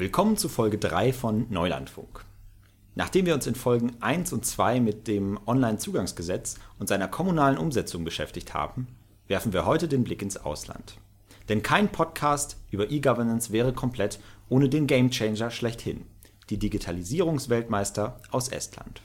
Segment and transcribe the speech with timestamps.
[0.00, 2.24] Willkommen zu Folge 3 von Neulandfunk.
[2.94, 8.04] Nachdem wir uns in Folgen 1 und 2 mit dem Onlinezugangsgesetz und seiner kommunalen Umsetzung
[8.04, 8.86] beschäftigt haben,
[9.26, 10.98] werfen wir heute den Blick ins Ausland.
[11.48, 16.06] Denn kein Podcast über E-Governance wäre komplett ohne den Gamechanger schlechthin,
[16.48, 19.02] die Digitalisierungsweltmeister aus Estland.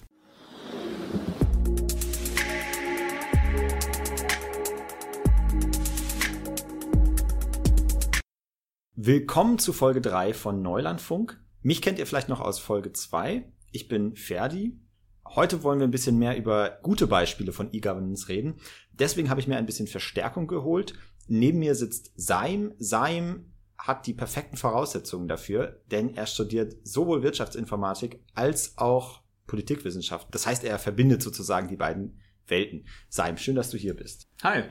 [9.06, 11.38] Willkommen zu Folge 3 von Neulandfunk.
[11.62, 13.44] Mich kennt ihr vielleicht noch aus Folge 2.
[13.74, 14.80] Ich bin Ferdi.
[15.28, 18.62] Heute wollen wir ein bisschen mehr über gute Beispiele von E-Governance reden.
[18.94, 20.94] Deswegen habe ich mir ein bisschen Verstärkung geholt.
[21.28, 22.76] Neben mir sitzt Saim.
[22.80, 30.30] Saim hat die perfekten Voraussetzungen dafür, denn er studiert sowohl Wirtschaftsinformatik als auch Politikwissenschaft.
[30.32, 32.88] Das heißt, er verbindet sozusagen die beiden Welten.
[33.10, 34.30] Saim, schön, dass du hier bist.
[34.44, 34.64] Hi,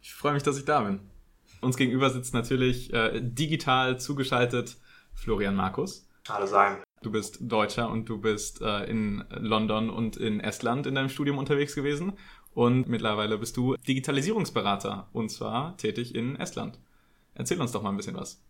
[0.00, 1.09] ich freue mich, dass ich da bin.
[1.60, 4.78] Uns gegenüber sitzt natürlich äh, digital zugeschaltet
[5.14, 6.08] Florian Markus.
[6.28, 6.78] Hallo sein.
[7.02, 11.38] Du bist Deutscher und du bist äh, in London und in Estland in deinem Studium
[11.38, 12.14] unterwegs gewesen.
[12.52, 16.78] Und mittlerweile bist du Digitalisierungsberater und zwar tätig in Estland.
[17.34, 18.42] Erzähl uns doch mal ein bisschen was.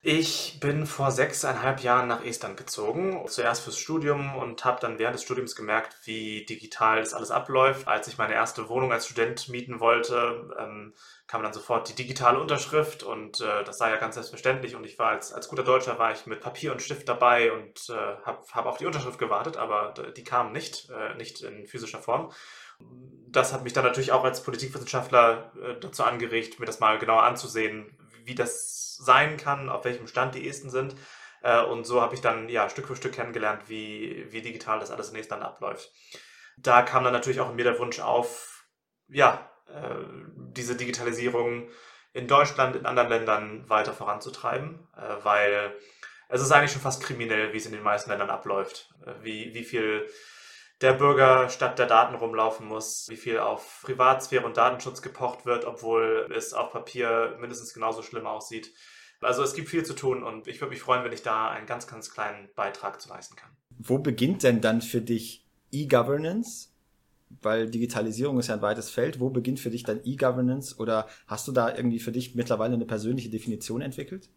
[0.00, 5.16] Ich bin vor sechseinhalb Jahren nach Estland gezogen, zuerst fürs Studium und habe dann während
[5.16, 7.88] des Studiums gemerkt, wie digital das alles abläuft.
[7.88, 10.94] Als ich meine erste Wohnung als Student mieten wollte, ähm,
[11.26, 15.00] kam dann sofort die digitale Unterschrift und äh, das sei ja ganz selbstverständlich und ich
[15.00, 18.44] war als, als guter Deutscher war ich mit Papier und Stift dabei und äh, habe
[18.52, 22.30] hab auf die Unterschrift gewartet, aber die kam nicht, äh, nicht in physischer Form.
[23.26, 27.24] Das hat mich dann natürlich auch als Politikwissenschaftler äh, dazu angeregt, mir das mal genauer
[27.24, 30.94] anzusehen, wie das sein kann, auf welchem Stand die Esten sind.
[31.42, 34.90] Äh, und so habe ich dann ja Stück für Stück kennengelernt, wie, wie digital das
[34.90, 35.90] alles in Estland abläuft.
[36.56, 38.64] Da kam dann natürlich auch in mir der Wunsch auf,
[39.08, 40.04] ja, äh,
[40.36, 41.68] diese Digitalisierung
[42.12, 45.74] in Deutschland, in anderen Ländern weiter voranzutreiben, äh, weil
[46.28, 48.92] es ist eigentlich schon fast kriminell, wie es in den meisten Ländern abläuft.
[49.22, 50.06] Wie, wie viel
[50.80, 55.64] der Bürger statt der Daten rumlaufen muss, wie viel auf Privatsphäre und Datenschutz gepocht wird,
[55.64, 58.72] obwohl es auf Papier mindestens genauso schlimm aussieht.
[59.20, 61.66] Also es gibt viel zu tun und ich würde mich freuen, wenn ich da einen
[61.66, 63.50] ganz, ganz kleinen Beitrag zu leisten kann.
[63.76, 66.68] Wo beginnt denn dann für dich E-Governance?
[67.42, 69.18] Weil Digitalisierung ist ja ein weites Feld.
[69.18, 70.76] Wo beginnt für dich dann E-Governance?
[70.78, 74.30] Oder hast du da irgendwie für dich mittlerweile eine persönliche Definition entwickelt?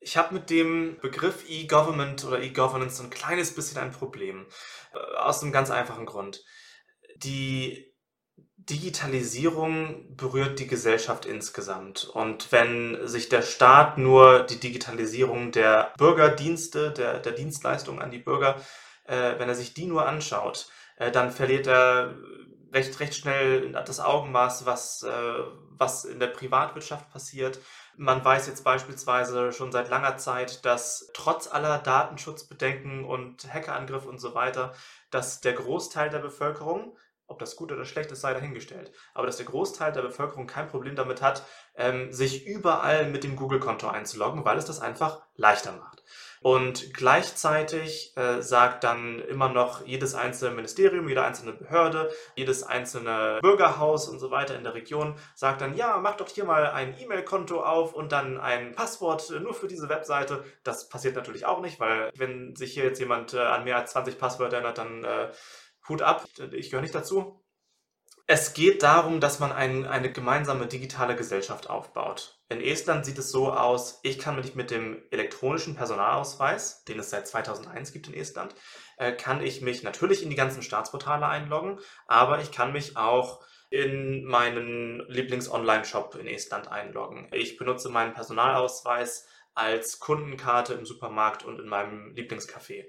[0.00, 4.46] Ich habe mit dem Begriff E-Government oder E-Governance ein kleines bisschen ein Problem.
[4.92, 6.44] Äh, aus einem ganz einfachen Grund.
[7.16, 7.96] Die
[8.56, 12.04] Digitalisierung berührt die Gesellschaft insgesamt.
[12.04, 18.18] Und wenn sich der Staat nur die Digitalisierung der Bürgerdienste, der, der Dienstleistungen an die
[18.18, 18.60] Bürger,
[19.04, 22.16] äh, wenn er sich die nur anschaut, äh, dann verliert er
[22.72, 25.34] recht, recht schnell das Augenmaß, was, äh,
[25.70, 27.60] was in der Privatwirtschaft passiert.
[27.98, 34.18] Man weiß jetzt beispielsweise schon seit langer Zeit, dass trotz aller Datenschutzbedenken und Hackerangriffe und
[34.18, 34.74] so weiter,
[35.10, 39.38] dass der Großteil der Bevölkerung, ob das gut oder schlecht ist, sei dahingestellt, aber dass
[39.38, 41.42] der Großteil der Bevölkerung kein Problem damit hat,
[41.74, 46.02] ähm, sich überall mit dem Google-Konto einzuloggen, weil es das einfach leichter macht.
[46.40, 53.38] Und gleichzeitig äh, sagt dann immer noch jedes einzelne Ministerium, jede einzelne Behörde, jedes einzelne
[53.42, 56.98] Bürgerhaus und so weiter in der Region sagt dann, ja, mach doch hier mal ein
[56.98, 60.44] E-Mail-Konto auf und dann ein Passwort nur für diese Webseite.
[60.62, 63.92] Das passiert natürlich auch nicht, weil wenn sich hier jetzt jemand äh, an mehr als
[63.92, 65.30] 20 Passwörter erinnert, dann äh,
[65.88, 67.40] Hut ab, ich gehöre nicht dazu.
[68.28, 72.40] Es geht darum, dass man ein, eine gemeinsame digitale Gesellschaft aufbaut.
[72.48, 77.10] In Estland sieht es so aus, ich kann mich mit dem elektronischen Personalausweis, den es
[77.10, 78.52] seit 2001 gibt in Estland,
[78.96, 81.78] äh, kann ich mich natürlich in die ganzen Staatsportale einloggen,
[82.08, 87.28] aber ich kann mich auch in meinen Lieblings-Online-Shop in Estland einloggen.
[87.30, 92.84] Ich benutze meinen Personalausweis als Kundenkarte im Supermarkt und in meinem Lieblingscafé.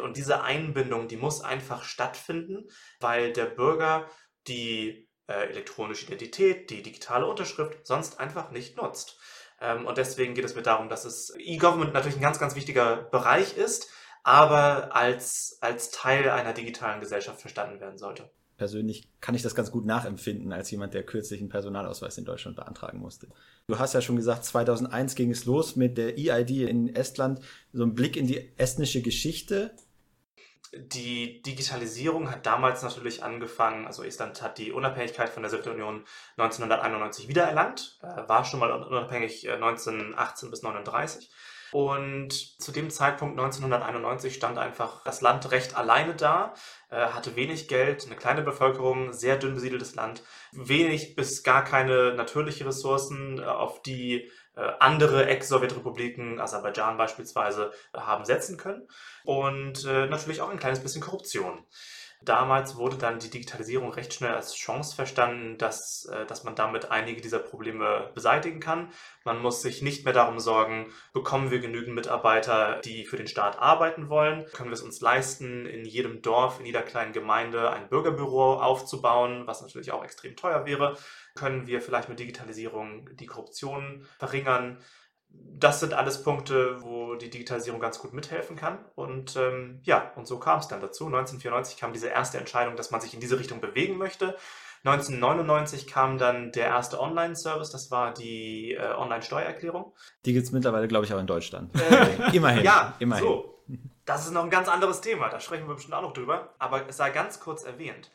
[0.00, 2.68] Und diese Einbindung, die muss einfach stattfinden,
[3.00, 4.08] weil der Bürger
[4.48, 9.18] die äh, elektronische Identität, die digitale Unterschrift sonst einfach nicht nutzt.
[9.60, 12.96] Ähm, und deswegen geht es mir darum, dass es E-Government natürlich ein ganz, ganz wichtiger
[12.96, 13.88] Bereich ist,
[14.24, 18.30] aber als, als Teil einer digitalen Gesellschaft verstanden werden sollte.
[18.56, 22.56] Persönlich kann ich das ganz gut nachempfinden als jemand, der kürzlich einen Personalausweis in Deutschland
[22.56, 23.28] beantragen musste.
[23.66, 27.40] Du hast ja schon gesagt, 2001 ging es los mit der EID in Estland.
[27.72, 29.74] So ein Blick in die estnische Geschichte
[30.74, 36.04] die Digitalisierung hat damals natürlich angefangen, also Estland hat die Unabhängigkeit von der Sowjetunion
[36.38, 41.30] 1991 wiedererlangt, äh, war schon mal unabhängig 1918 äh, bis 1939.
[41.72, 46.54] Und zu dem Zeitpunkt 1991 stand einfach das Land recht alleine da,
[46.90, 50.22] äh, hatte wenig Geld, eine kleine Bevölkerung, sehr dünn besiedeltes Land,
[50.52, 54.30] wenig bis gar keine natürliche Ressourcen, auf die
[54.60, 58.86] andere Ex-Sowjetrepubliken, Aserbaidschan beispielsweise, haben setzen können.
[59.24, 61.64] Und äh, natürlich auch ein kleines bisschen Korruption.
[62.24, 66.90] Damals wurde dann die Digitalisierung recht schnell als Chance verstanden, dass, äh, dass man damit
[66.90, 68.92] einige dieser Probleme beseitigen kann.
[69.24, 73.58] Man muss sich nicht mehr darum sorgen, bekommen wir genügend Mitarbeiter, die für den Staat
[73.58, 74.46] arbeiten wollen?
[74.52, 79.46] Können wir es uns leisten, in jedem Dorf, in jeder kleinen Gemeinde ein Bürgerbüro aufzubauen,
[79.46, 80.96] was natürlich auch extrem teuer wäre?
[81.34, 84.78] Können wir vielleicht mit Digitalisierung die Korruption verringern?
[85.34, 88.78] das sind alles Punkte, wo die Digitalisierung ganz gut mithelfen kann.
[88.94, 91.06] Und ähm, ja, und so kam es dann dazu.
[91.06, 94.36] 1994 kam diese erste Entscheidung, dass man sich in diese Richtung bewegen möchte.
[94.84, 99.94] 1999 kam dann der erste Online-Service, das war die äh, Online-Steuererklärung.
[100.24, 101.72] Die gibt es mittlerweile, glaube ich, auch in Deutschland.
[101.76, 102.64] Äh, immerhin.
[102.64, 103.24] Ja, immerhin.
[103.24, 103.64] So.
[104.04, 106.54] Das ist noch ein ganz anderes Thema, da sprechen wir bestimmt auch noch drüber.
[106.58, 108.10] Aber es sei ganz kurz erwähnt.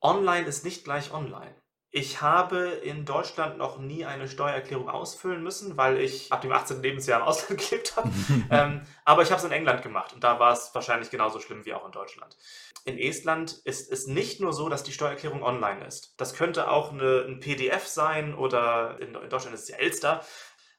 [0.00, 1.54] Online ist nicht gleich online.
[1.94, 6.80] Ich habe in Deutschland noch nie eine Steuererklärung ausfüllen müssen, weil ich ab dem 18.
[6.82, 8.10] Lebensjahr im Ausland gelebt habe.
[8.50, 11.66] ähm, aber ich habe es in England gemacht und da war es wahrscheinlich genauso schlimm
[11.66, 12.38] wie auch in Deutschland.
[12.86, 16.14] In Estland ist es nicht nur so, dass die Steuererklärung online ist.
[16.16, 20.24] Das könnte auch eine, ein PDF sein oder in, in Deutschland ist es ja Elster.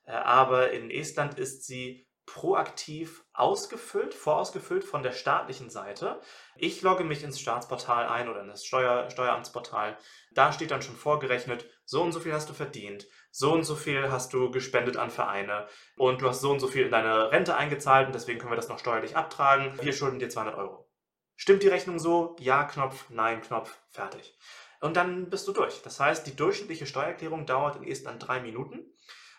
[0.06, 6.21] Äh, aber in Estland ist sie proaktiv ausgefüllt, vorausgefüllt von der staatlichen Seite.
[6.55, 9.97] Ich logge mich ins Staatsportal ein oder in das Steuer, Steueramtsportal.
[10.31, 13.75] Da steht dann schon vorgerechnet, so und so viel hast du verdient, so und so
[13.75, 15.67] viel hast du gespendet an Vereine
[15.97, 18.57] und du hast so und so viel in deine Rente eingezahlt und deswegen können wir
[18.57, 19.77] das noch steuerlich abtragen.
[19.81, 20.89] Wir schulden dir 200 Euro.
[21.35, 22.35] Stimmt die Rechnung so?
[22.39, 24.37] Ja, Knopf, Nein, Knopf, fertig.
[24.79, 25.81] Und dann bist du durch.
[25.81, 28.93] Das heißt, die durchschnittliche Steuererklärung dauert in Estland drei Minuten.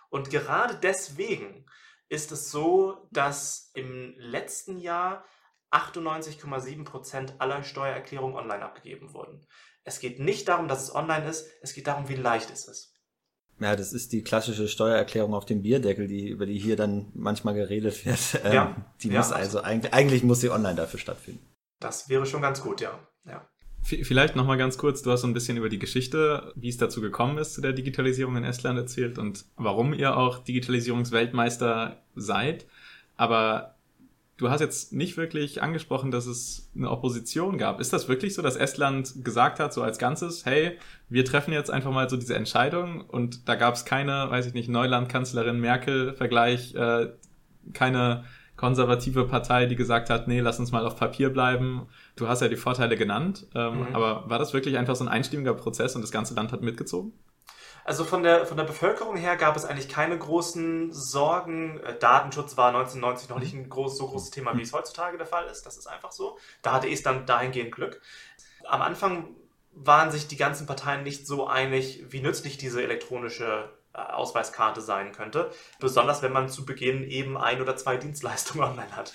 [0.08, 1.66] Und gerade deswegen
[2.08, 5.24] ist es so, dass im letzten Jahr
[5.70, 9.44] 98,7% aller Steuererklärungen online abgegeben wurden.
[9.82, 12.94] Es geht nicht darum, dass es online ist, es geht darum, wie leicht es ist.
[13.60, 17.54] Ja, das ist die klassische Steuererklärung auf dem Bierdeckel, die, über die hier dann manchmal
[17.54, 18.18] geredet wird.
[18.44, 21.54] Ähm, ja, die muss ja, also eigentlich, eigentlich muss sie online dafür stattfinden.
[21.80, 22.98] Das wäre schon ganz gut, ja.
[23.24, 23.48] ja.
[23.84, 27.02] Vielleicht nochmal ganz kurz, du hast so ein bisschen über die Geschichte, wie es dazu
[27.02, 32.66] gekommen ist, zu der Digitalisierung in Estland erzählt und warum ihr auch Digitalisierungsweltmeister seid.
[33.18, 33.74] Aber
[34.38, 37.78] du hast jetzt nicht wirklich angesprochen, dass es eine Opposition gab.
[37.78, 40.78] Ist das wirklich so, dass Estland gesagt hat, so als Ganzes, hey,
[41.10, 44.54] wir treffen jetzt einfach mal so diese Entscheidung und da gab es keine, weiß ich
[44.54, 47.10] nicht, Neuland-Kanzlerin Merkel-Vergleich, äh,
[47.74, 48.24] keine
[48.56, 51.88] konservative Partei, die gesagt hat, nee, lass uns mal auf Papier bleiben.
[52.16, 53.94] Du hast ja die Vorteile genannt, ähm, mhm.
[53.94, 57.12] aber war das wirklich einfach so ein einstimmiger Prozess und das ganze Land hat mitgezogen?
[57.84, 61.78] Also von der, von der Bevölkerung her gab es eigentlich keine großen Sorgen.
[61.80, 65.26] Äh, Datenschutz war 1990 noch nicht ein groß, so großes Thema, wie es heutzutage der
[65.26, 65.66] Fall ist.
[65.66, 66.38] Das ist einfach so.
[66.62, 68.00] Da hatte Estland dahingehend Glück.
[68.66, 69.28] Am Anfang
[69.72, 75.50] waren sich die ganzen Parteien nicht so einig, wie nützlich diese elektronische Ausweiskarte sein könnte.
[75.80, 79.12] Besonders wenn man zu Beginn eben ein oder zwei Dienstleistungen online hat.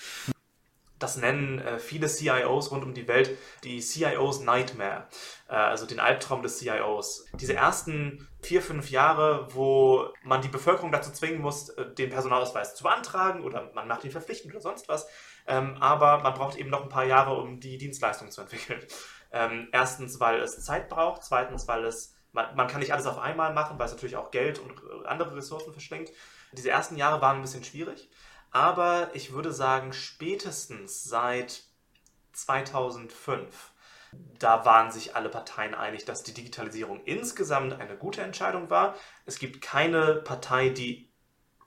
[1.00, 5.08] Das nennen äh, viele CIOs rund um die Welt die CIOs Nightmare,
[5.48, 7.26] äh, also den Albtraum des CIOs.
[7.34, 12.76] Diese ersten vier, fünf Jahre, wo man die Bevölkerung dazu zwingen muss, äh, den Personalausweis
[12.76, 15.08] zu beantragen oder man macht ihn verpflichtend oder sonst was.
[15.48, 18.82] Ähm, aber man braucht eben noch ein paar Jahre, um die Dienstleistung zu entwickeln.
[19.32, 21.24] Ähm, erstens, weil es Zeit braucht.
[21.24, 24.32] Zweitens, weil es man, man kann nicht alles auf einmal machen, weil es natürlich auch
[24.32, 24.74] Geld und
[25.06, 26.12] andere Ressourcen verschlingt.
[26.54, 28.10] Diese ersten Jahre waren ein bisschen schwierig,
[28.52, 31.64] aber ich würde sagen, spätestens seit
[32.34, 33.72] 2005
[34.40, 38.96] da waren sich alle Parteien einig, dass die Digitalisierung insgesamt eine gute Entscheidung war.
[39.26, 41.10] Es gibt keine Partei, die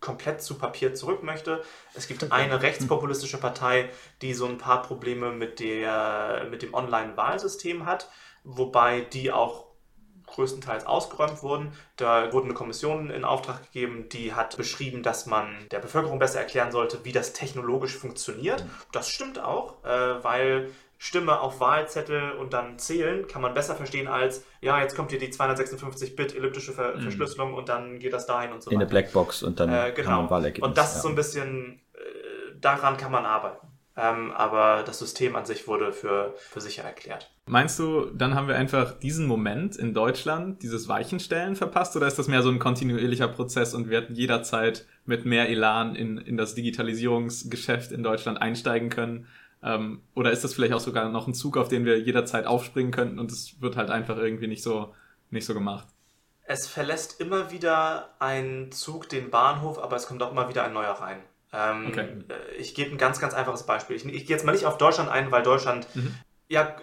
[0.00, 1.62] komplett zu Papier zurück möchte.
[1.94, 3.90] Es gibt eine rechtspopulistische Partei,
[4.20, 8.10] die so ein paar Probleme mit, der, mit dem Online-Wahlsystem hat,
[8.42, 9.71] wobei die auch
[10.32, 11.72] größtenteils ausgeräumt wurden.
[11.96, 16.40] Da wurde eine Kommission in Auftrag gegeben, die hat beschrieben, dass man der Bevölkerung besser
[16.40, 18.64] erklären sollte, wie das technologisch funktioniert.
[18.92, 24.06] Das stimmt auch, äh, weil Stimme auf Wahlzettel und dann zählen kann man besser verstehen
[24.06, 27.00] als, ja, jetzt kommt hier die 256-Bit elliptische Ver mhm.
[27.02, 28.76] Verschlüsselung und dann geht das dahin und so weiter.
[28.76, 30.08] In eine Blackbox und dann äh, genau.
[30.08, 30.68] kann man Wahlergebnis.
[30.68, 30.96] Und das ja.
[30.96, 33.66] ist so ein bisschen, äh, daran kann man arbeiten.
[33.94, 37.30] Ähm, aber das System an sich wurde für, für sicher erklärt.
[37.46, 42.18] Meinst du, dann haben wir einfach diesen Moment in Deutschland, dieses Weichenstellen verpasst, oder ist
[42.18, 46.36] das mehr so ein kontinuierlicher Prozess und wir hätten jederzeit mit mehr Elan in, in
[46.36, 49.26] das Digitalisierungsgeschäft in Deutschland einsteigen können?
[49.62, 52.92] Ähm, oder ist das vielleicht auch sogar noch ein Zug, auf den wir jederzeit aufspringen
[52.92, 54.94] könnten und es wird halt einfach irgendwie nicht so,
[55.30, 55.86] nicht so gemacht?
[56.44, 60.72] Es verlässt immer wieder ein Zug den Bahnhof, aber es kommt auch immer wieder ein
[60.72, 61.22] neuer rein.
[61.52, 62.08] Ähm, okay.
[62.28, 63.96] Äh, ich gebe ein ganz, ganz einfaches Beispiel.
[63.96, 66.14] Ich, ich gehe jetzt mal nicht auf Deutschland ein, weil Deutschland mhm.
[66.48, 66.76] ja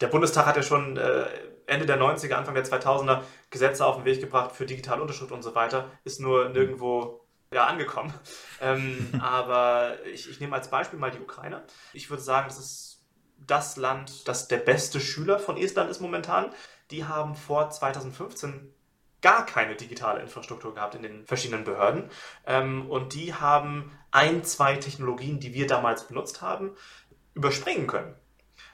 [0.00, 1.26] der Bundestag hat ja schon äh,
[1.66, 5.42] Ende der 90er, Anfang der 2000er Gesetze auf den Weg gebracht für digitale Unterschrift und
[5.42, 8.12] so weiter, ist nur nirgendwo ja, angekommen.
[8.62, 11.62] Ähm, aber ich, ich nehme als Beispiel mal die Ukraine.
[11.94, 13.06] Ich würde sagen, das ist
[13.38, 16.50] das Land, das der beste Schüler von Estland ist momentan.
[16.90, 18.70] Die haben vor 2015
[19.22, 22.10] gar keine digitale Infrastruktur gehabt in den verschiedenen Behörden.
[22.46, 26.70] Ähm, und die haben ein, zwei Technologien, die wir damals benutzt haben,
[27.34, 28.14] überspringen können.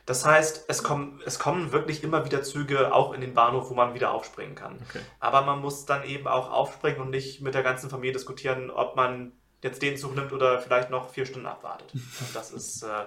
[0.06, 3.74] Das heißt, es kommen, es kommen wirklich immer wieder Züge auch in den Bahnhof, wo
[3.74, 4.78] man wieder aufspringen kann.
[4.88, 5.00] Okay.
[5.18, 8.94] Aber man muss dann eben auch aufspringen und nicht mit der ganzen Familie diskutieren, ob
[8.94, 11.92] man jetzt den Zug nimmt oder vielleicht noch vier Stunden abwartet.
[12.34, 13.06] das ist, äh,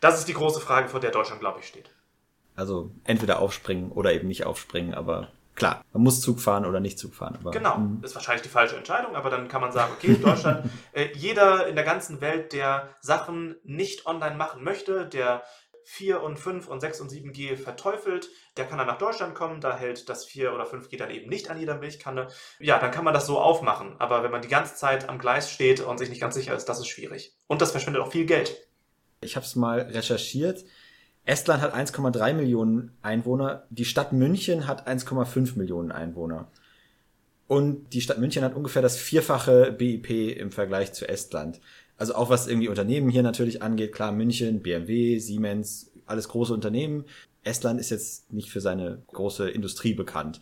[0.00, 1.90] das ist die große Frage, vor der Deutschland, glaube ich, steht.
[2.56, 6.98] Also entweder aufspringen oder eben nicht aufspringen, aber klar, man muss Zug fahren oder nicht
[6.98, 7.36] Zug fahren.
[7.40, 8.04] Aber, genau, mh.
[8.04, 11.74] ist wahrscheinlich die falsche Entscheidung, aber dann kann man sagen, okay, Deutschland, äh, jeder in
[11.74, 15.42] der ganzen Welt, der Sachen nicht online machen möchte, der
[15.90, 19.74] 4 und 5 und 6 und 7G verteufelt, der kann dann nach Deutschland kommen, da
[19.74, 22.28] hält das 4 oder 5G dann eben nicht an jeder Milchkanne.
[22.58, 25.50] Ja, dann kann man das so aufmachen, aber wenn man die ganze Zeit am Gleis
[25.50, 27.34] steht und sich nicht ganz sicher ist, das ist schwierig.
[27.46, 28.68] Und das verschwendet auch viel Geld.
[29.22, 30.62] Ich habe es mal recherchiert.
[31.28, 36.50] Estland hat 1,3 Millionen Einwohner, die Stadt München hat 1,5 Millionen Einwohner.
[37.46, 40.08] Und die Stadt München hat ungefähr das vierfache BIP
[40.38, 41.60] im Vergleich zu Estland.
[41.98, 47.04] Also auch was irgendwie Unternehmen hier natürlich angeht, klar, München, BMW, Siemens, alles große Unternehmen.
[47.44, 50.40] Estland ist jetzt nicht für seine große Industrie bekannt.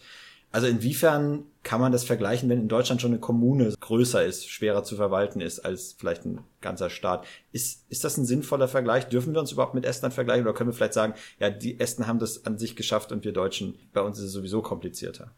[0.56, 4.84] Also inwiefern kann man das vergleichen, wenn in Deutschland schon eine Kommune größer ist, schwerer
[4.84, 7.26] zu verwalten ist als vielleicht ein ganzer Staat?
[7.52, 9.06] Ist, ist das ein sinnvoller Vergleich?
[9.06, 12.06] Dürfen wir uns überhaupt mit Estland vergleichen oder können wir vielleicht sagen, ja, die Esten
[12.06, 15.34] haben das an sich geschafft und wir Deutschen, bei uns ist es sowieso komplizierter?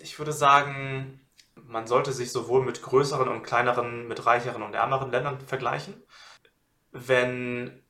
[0.00, 1.20] Ich würde sagen,
[1.54, 6.02] man sollte sich sowohl mit größeren und kleineren, mit reicheren und ärmeren Ländern vergleichen.
[6.92, 7.82] Wenn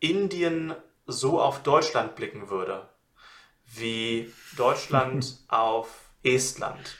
[0.00, 0.74] Indien
[1.06, 2.90] so auf Deutschland blicken würde,
[3.76, 6.98] wie Deutschland auf Estland,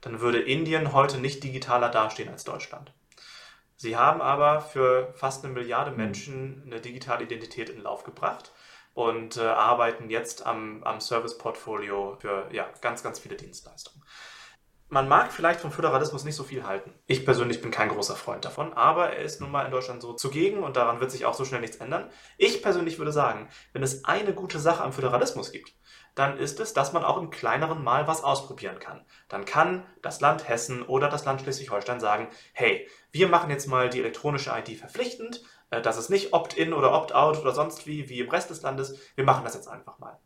[0.00, 2.92] dann würde Indien heute nicht digitaler dastehen als Deutschland.
[3.76, 8.52] Sie haben aber für fast eine Milliarde Menschen eine digitale Identität in Lauf gebracht
[8.94, 14.02] und äh, arbeiten jetzt am, am Service-Portfolio für ja, ganz, ganz viele Dienstleistungen.
[14.88, 16.94] Man mag vielleicht vom Föderalismus nicht so viel halten.
[17.06, 20.12] Ich persönlich bin kein großer Freund davon, aber er ist nun mal in Deutschland so
[20.14, 22.08] zugegen und daran wird sich auch so schnell nichts ändern.
[22.38, 25.74] Ich persönlich würde sagen, wenn es eine gute Sache am Föderalismus gibt,
[26.16, 29.04] dann ist es, dass man auch im kleineren Mal was ausprobieren kann.
[29.28, 33.90] Dann kann das Land Hessen oder das Land Schleswig-Holstein sagen, hey, wir machen jetzt mal
[33.90, 38.20] die elektronische ID verpflichtend, äh, das ist nicht Opt-in oder Opt-out oder sonst wie, wie
[38.20, 40.18] im Rest des Landes, wir machen das jetzt einfach mal.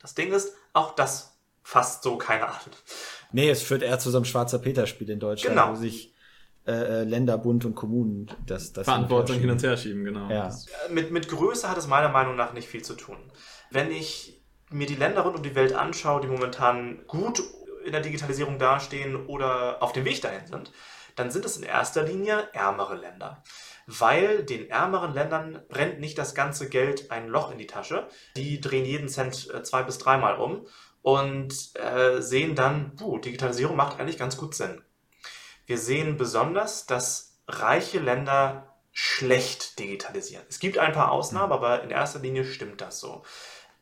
[0.00, 2.56] Das Ding ist, auch das fasst so keine an.
[3.32, 5.72] Nee, es führt eher zu so einem Schwarzer Peter-Spiel in Deutschland, genau.
[5.72, 6.14] wo sich
[6.66, 10.30] äh, äh, Länder, Bund und Kommunen das, das Verantwortung hin und her schieben, genau.
[10.30, 10.50] Ja.
[10.88, 13.18] Mit, mit Größe hat es meiner Meinung nach nicht viel zu tun.
[13.70, 14.41] Wenn ich
[14.72, 17.42] mir die Länder rund um die Welt anschaue, die momentan gut
[17.84, 20.72] in der Digitalisierung dastehen oder auf dem Weg dahin sind,
[21.16, 23.42] dann sind es in erster Linie ärmere Länder.
[23.86, 28.06] Weil den ärmeren Ländern brennt nicht das ganze Geld ein Loch in die Tasche.
[28.36, 30.66] Die drehen jeden Cent äh, zwei bis dreimal um
[31.02, 34.80] und äh, sehen dann, puh, Digitalisierung macht eigentlich ganz gut Sinn.
[35.66, 40.44] Wir sehen besonders, dass reiche Länder schlecht digitalisieren.
[40.48, 41.52] Es gibt ein paar Ausnahmen, mhm.
[41.52, 43.24] aber in erster Linie stimmt das so.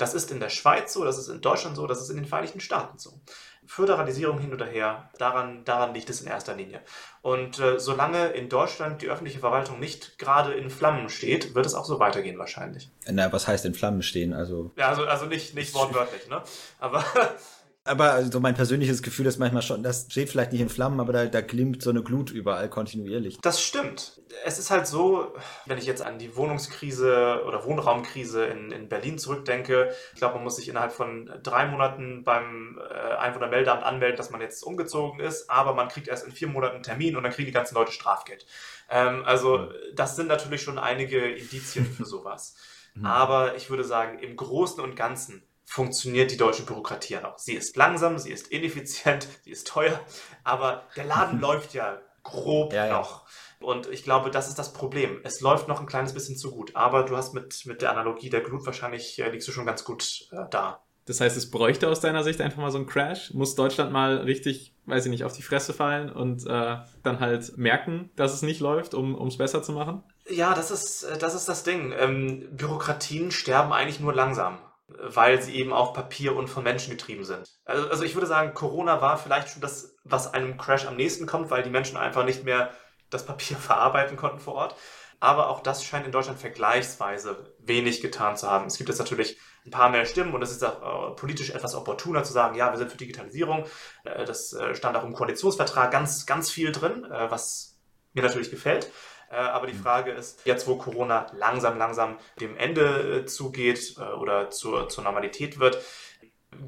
[0.01, 2.25] Das ist in der Schweiz so, das ist in Deutschland so, das ist in den
[2.25, 3.21] Vereinigten Staaten so.
[3.67, 6.81] Föderalisierung hin oder her, daran, daran liegt es in erster Linie.
[7.21, 11.75] Und äh, solange in Deutschland die öffentliche Verwaltung nicht gerade in Flammen steht, wird es
[11.75, 12.91] auch so weitergehen wahrscheinlich.
[13.11, 14.33] Na, was heißt in Flammen stehen?
[14.33, 16.43] Also, ja, also, also nicht, nicht wortwörtlich, ne?
[16.79, 17.05] Aber
[17.91, 21.13] aber also mein persönliches Gefühl ist manchmal schon, das steht vielleicht nicht in Flammen, aber
[21.13, 23.39] da, da glimmt so eine Glut überall kontinuierlich.
[23.43, 24.23] Das stimmt.
[24.45, 25.35] Es ist halt so,
[25.67, 30.45] wenn ich jetzt an die Wohnungskrise oder Wohnraumkrise in, in Berlin zurückdenke, ich glaube, man
[30.45, 35.51] muss sich innerhalb von drei Monaten beim äh, Einwohnermeldeamt anmelden, dass man jetzt umgezogen ist,
[35.51, 37.91] aber man kriegt erst in vier Monaten einen Termin und dann kriegen die ganzen Leute
[37.91, 38.47] Strafgeld.
[38.89, 42.55] Ähm, also das sind natürlich schon einige Indizien für sowas.
[42.95, 43.07] Mhm.
[43.07, 47.39] Aber ich würde sagen, im Großen und Ganzen funktioniert die deutsche Bürokratie ja noch.
[47.39, 50.01] Sie ist langsam, sie ist ineffizient, sie ist teuer,
[50.43, 53.23] aber der Laden läuft ja grob ja, noch.
[53.61, 53.67] Ja.
[53.67, 55.21] Und ich glaube, das ist das Problem.
[55.23, 56.75] Es läuft noch ein kleines bisschen zu gut.
[56.75, 59.85] Aber du hast mit, mit der Analogie der Glut wahrscheinlich, äh, liegst du schon ganz
[59.85, 60.83] gut äh, da.
[61.05, 63.33] Das heißt, es bräuchte aus deiner Sicht einfach mal so einen Crash?
[63.33, 67.57] Muss Deutschland mal richtig, weiß ich nicht, auf die Fresse fallen und äh, dann halt
[67.59, 70.03] merken, dass es nicht läuft, um es besser zu machen?
[70.29, 71.95] Ja, das ist, äh, das ist das Ding.
[71.99, 74.59] Ähm, Bürokratien sterben eigentlich nur langsam
[74.99, 77.49] weil sie eben auch Papier und von Menschen getrieben sind.
[77.65, 81.27] Also, also ich würde sagen, Corona war vielleicht schon das, was einem Crash am nächsten
[81.27, 82.71] kommt, weil die Menschen einfach nicht mehr
[83.11, 84.77] das Papier verarbeiten konnten vor Ort.
[85.21, 88.67] aber auch das scheint in Deutschland vergleichsweise wenig getan zu haben.
[88.67, 91.75] Es gibt jetzt natürlich ein paar mehr Stimmen und es ist auch äh, politisch etwas
[91.75, 93.67] opportuner zu sagen, ja, wir sind für Digitalisierung.
[94.05, 97.79] Äh, das äh, stand auch im Koalitionsvertrag ganz, ganz viel drin, äh, was
[98.15, 98.91] mir natürlich gefällt.
[99.31, 99.83] Äh, aber die mhm.
[99.83, 105.59] Frage ist, jetzt wo Corona langsam, langsam dem Ende äh, zugeht oder zur, zur Normalität
[105.59, 105.79] wird,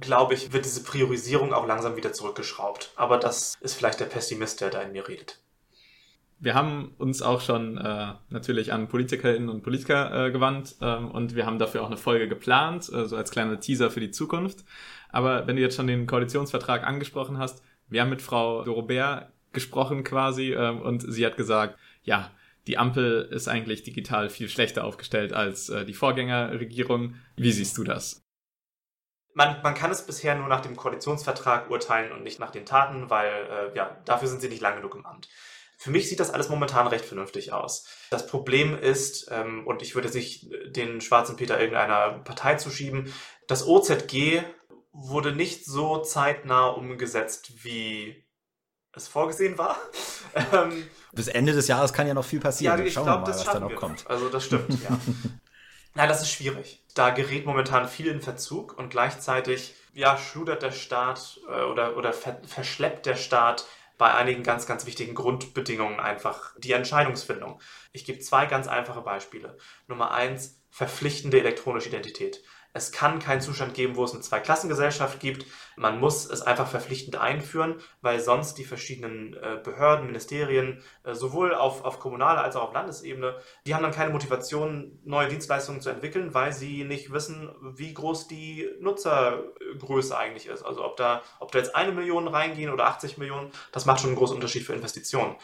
[0.01, 2.93] glaube ich, wird diese Priorisierung auch langsam wieder zurückgeschraubt.
[2.97, 5.41] Aber das ist vielleicht der Pessimist, der da in mir redet.
[6.39, 11.37] Wir haben uns auch schon äh, natürlich an Politikerinnen und Politiker äh, gewandt ähm, und
[11.37, 14.65] wir haben dafür auch eine Folge geplant, äh, so als kleiner Teaser für die Zukunft.
[15.11, 20.03] Aber wenn du jetzt schon den Koalitionsvertrag angesprochen hast, wir haben mit Frau Dorobert gesprochen
[20.03, 22.33] quasi ähm, und sie hat gesagt, ja,
[22.67, 27.17] die Ampel ist eigentlich digital viel schlechter aufgestellt als äh, die Vorgängerregierung.
[27.37, 28.23] Wie siehst du das?
[29.35, 33.09] Man, man kann es bisher nur nach dem Koalitionsvertrag urteilen und nicht nach den Taten,
[33.11, 35.29] weil äh, ja, dafür sind sie nicht lang genug im Amt.
[35.79, 37.89] Für mich sieht das alles momentan recht vernünftig aus.
[38.11, 43.13] Das Problem ist, ähm, und ich würde sich den schwarzen Peter irgendeiner Partei zuschieben,
[43.49, 44.45] das OZG
[44.93, 48.22] wurde nicht so zeitnah umgesetzt, wie
[48.95, 49.77] es vorgesehen war.
[50.51, 52.79] Ähm, Bis Ende des Jahres kann ja noch viel passieren.
[52.79, 54.09] Ja, ich glaube, das schaffen wir kommt.
[54.09, 54.99] Also das stimmt, ja.
[55.95, 56.83] Nein, das ist schwierig.
[56.95, 62.15] Da gerät momentan viel in Verzug und gleichzeitig ja, schludert der Staat äh, oder, oder
[62.15, 63.67] ver verschleppt der Staat
[63.99, 67.61] bei einigen ganz, ganz wichtigen Grundbedingungen einfach die Entscheidungsfindung.
[67.93, 69.59] Ich gebe zwei ganz einfache Beispiele.
[69.87, 72.43] Nummer eins, verpflichtende elektronische Identität.
[72.75, 75.45] Es kann keinen Zustand geben, wo es eine Zweiklassengesellschaft gibt.
[75.77, 81.55] Man muss es einfach verpflichtend einführen, weil sonst die verschiedenen äh, Behörden, Ministerien, äh, sowohl
[81.55, 83.37] auf, auf kommunaler als auch auf Landesebene,
[83.67, 88.27] die haben dann keine Motivation, neue Dienstleistungen zu entwickeln, weil sie nicht wissen, wie groß
[88.29, 90.63] die Nutzergröße eigentlich ist.
[90.63, 94.11] Also ob da, ob da jetzt eine Million reingehen oder 80 Millionen, das macht schon
[94.11, 95.37] einen großen Unterschied für Investitionen.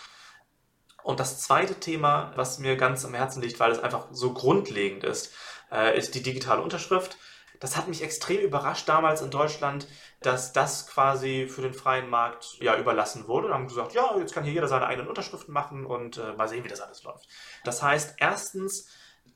[1.03, 5.05] Und das zweite Thema, was mir ganz am Herzen liegt, weil es einfach so grundlegend
[5.05, 5.33] ist,
[5.73, 7.19] äh, ist die digitale Unterschrift.
[7.61, 9.89] Das hat mich extrem überrascht damals in Deutschland,
[10.23, 13.49] dass das quasi für den freien Markt ja überlassen wurde.
[13.49, 16.49] Da haben gesagt, ja, jetzt kann hier jeder seine eigenen Unterschriften machen und äh, mal
[16.49, 17.27] sehen, wie das alles läuft.
[17.65, 18.89] Das heißt, erstens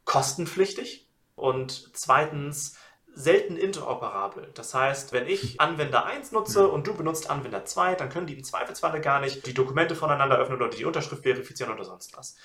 [0.05, 2.77] kostenpflichtig und zweitens
[3.15, 4.51] selten interoperabel.
[4.55, 8.35] Das heißt, wenn ich Anwender 1 nutze und du benutzt Anwender 2, dann können die
[8.35, 12.37] im Zweifelsfalle gar nicht die Dokumente voneinander öffnen oder die Unterschrift verifizieren oder sonst was.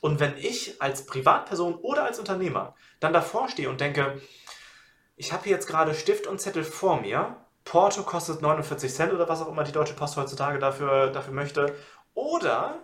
[0.00, 4.20] Und wenn ich als Privatperson oder als Unternehmer dann davor stehe und denke,
[5.16, 9.28] ich habe hier jetzt gerade Stift und Zettel vor mir, Porto kostet 49 Cent oder
[9.28, 11.74] was auch immer die Deutsche Post heutzutage dafür, dafür möchte,
[12.14, 12.78] oder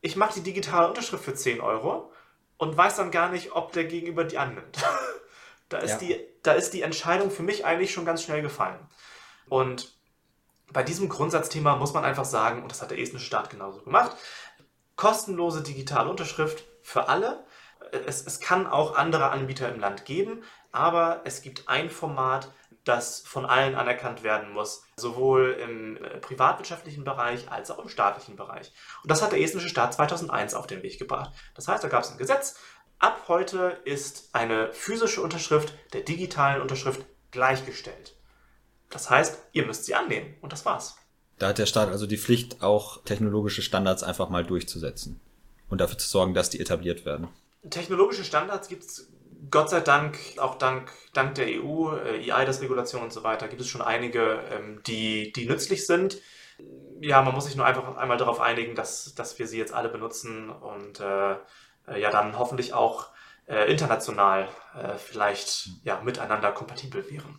[0.00, 2.12] ich mache die digitale Unterschrift für 10 Euro
[2.58, 4.78] und weiß dann gar nicht, ob der Gegenüber die annimmt.
[5.68, 6.08] da, ist ja.
[6.08, 8.78] die, da ist die Entscheidung für mich eigentlich schon ganz schnell gefallen.
[9.48, 9.94] Und
[10.72, 14.16] bei diesem Grundsatzthema muss man einfach sagen, und das hat der estnische Staat genauso gemacht,
[14.96, 17.44] kostenlose digitale Unterschrift für alle.
[18.06, 22.48] Es, es kann auch andere Anbieter im Land geben, aber es gibt ein Format,
[22.84, 28.36] das von allen anerkannt werden muss, sowohl im äh, privatwirtschaftlichen Bereich als auch im staatlichen
[28.36, 28.72] Bereich.
[29.02, 31.32] Und das hat der estnische Staat 2001 auf den Weg gebracht.
[31.54, 32.56] Das heißt, da gab es ein Gesetz.
[32.98, 38.16] Ab heute ist eine physische Unterschrift der digitalen Unterschrift gleichgestellt.
[38.90, 40.36] Das heißt, ihr müsst sie annehmen.
[40.40, 40.96] Und das war's.
[41.38, 45.20] Da hat der Staat also die Pflicht, auch technologische Standards einfach mal durchzusetzen
[45.68, 47.28] und dafür zu sorgen, dass die etabliert werden.
[47.68, 49.08] Technologische Standards gibt es
[49.50, 53.68] Gott sei Dank, auch dank, dank der EU, äh, EIDAS-Regulation und so weiter, gibt es
[53.68, 56.18] schon einige, ähm, die, die nützlich sind.
[57.00, 59.88] Ja, man muss sich nur einfach einmal darauf einigen, dass, dass wir sie jetzt alle
[59.88, 61.32] benutzen und äh,
[61.88, 63.08] äh ja dann hoffentlich auch
[63.46, 67.38] äh, international äh, vielleicht ja, miteinander kompatibel wären.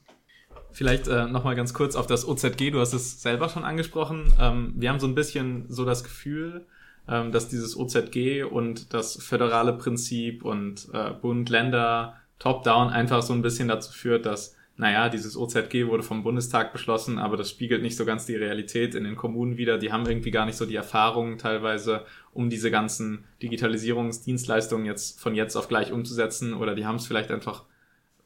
[0.76, 4.34] Vielleicht äh, nochmal ganz kurz auf das OZG, du hast es selber schon angesprochen.
[4.38, 6.66] Ähm, wir haben so ein bisschen so das Gefühl,
[7.08, 13.32] ähm, dass dieses OZG und das föderale Prinzip und äh, Bund, Länder, Top-Down einfach so
[13.32, 17.82] ein bisschen dazu führt, dass, naja, dieses OZG wurde vom Bundestag beschlossen, aber das spiegelt
[17.82, 19.78] nicht so ganz die Realität in den Kommunen wieder.
[19.78, 25.36] Die haben irgendwie gar nicht so die Erfahrung teilweise, um diese ganzen Digitalisierungsdienstleistungen jetzt von
[25.36, 27.64] jetzt auf gleich umzusetzen oder die haben es vielleicht einfach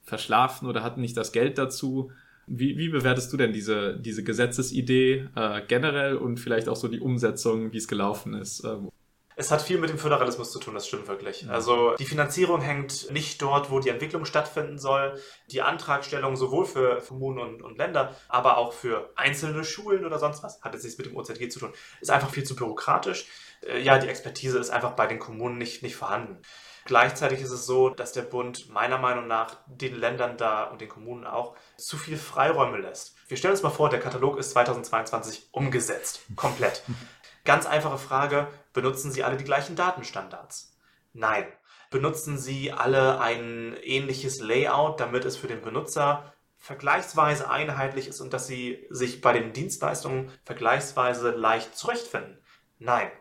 [0.01, 2.09] verschlafen oder hatten nicht das Geld dazu.
[2.51, 6.99] Wie, wie bewertest du denn diese, diese Gesetzesidee äh, generell und vielleicht auch so die
[6.99, 8.63] Umsetzung, wie es gelaufen ist?
[8.63, 8.89] Ähm?
[9.35, 11.47] Es hat viel mit dem Föderalismus zu tun, das stimmt wirklich.
[11.47, 15.17] Also die Finanzierung hängt nicht dort, wo die Entwicklung stattfinden soll.
[15.51, 20.43] Die Antragstellung sowohl für Kommunen und, und Länder, aber auch für einzelne Schulen oder sonst
[20.43, 23.27] was, hat jetzt nichts mit dem OZG zu tun, ist einfach viel zu bürokratisch.
[23.65, 26.41] Äh, ja, die Expertise ist einfach bei den Kommunen nicht, nicht vorhanden.
[26.89, 30.89] Gleichzeitig ist es so, dass der Bund meiner Meinung nach den Ländern da und den
[30.89, 33.15] Kommunen auch zu viel Freiräume lässt.
[33.27, 36.21] Wir stellen uns mal vor, der Katalog ist 2022 umgesetzt.
[36.35, 36.81] Komplett.
[37.45, 40.75] Ganz einfache Frage, benutzen Sie alle die gleichen Datenstandards?
[41.13, 41.45] Nein.
[41.91, 48.33] Benutzen Sie alle ein ähnliches Layout, damit es für den Benutzer vergleichsweise einheitlich ist und
[48.33, 52.39] dass Sie sich bei den Dienstleistungen vergleichsweise leicht zurechtfinden?
[52.79, 53.11] Nein.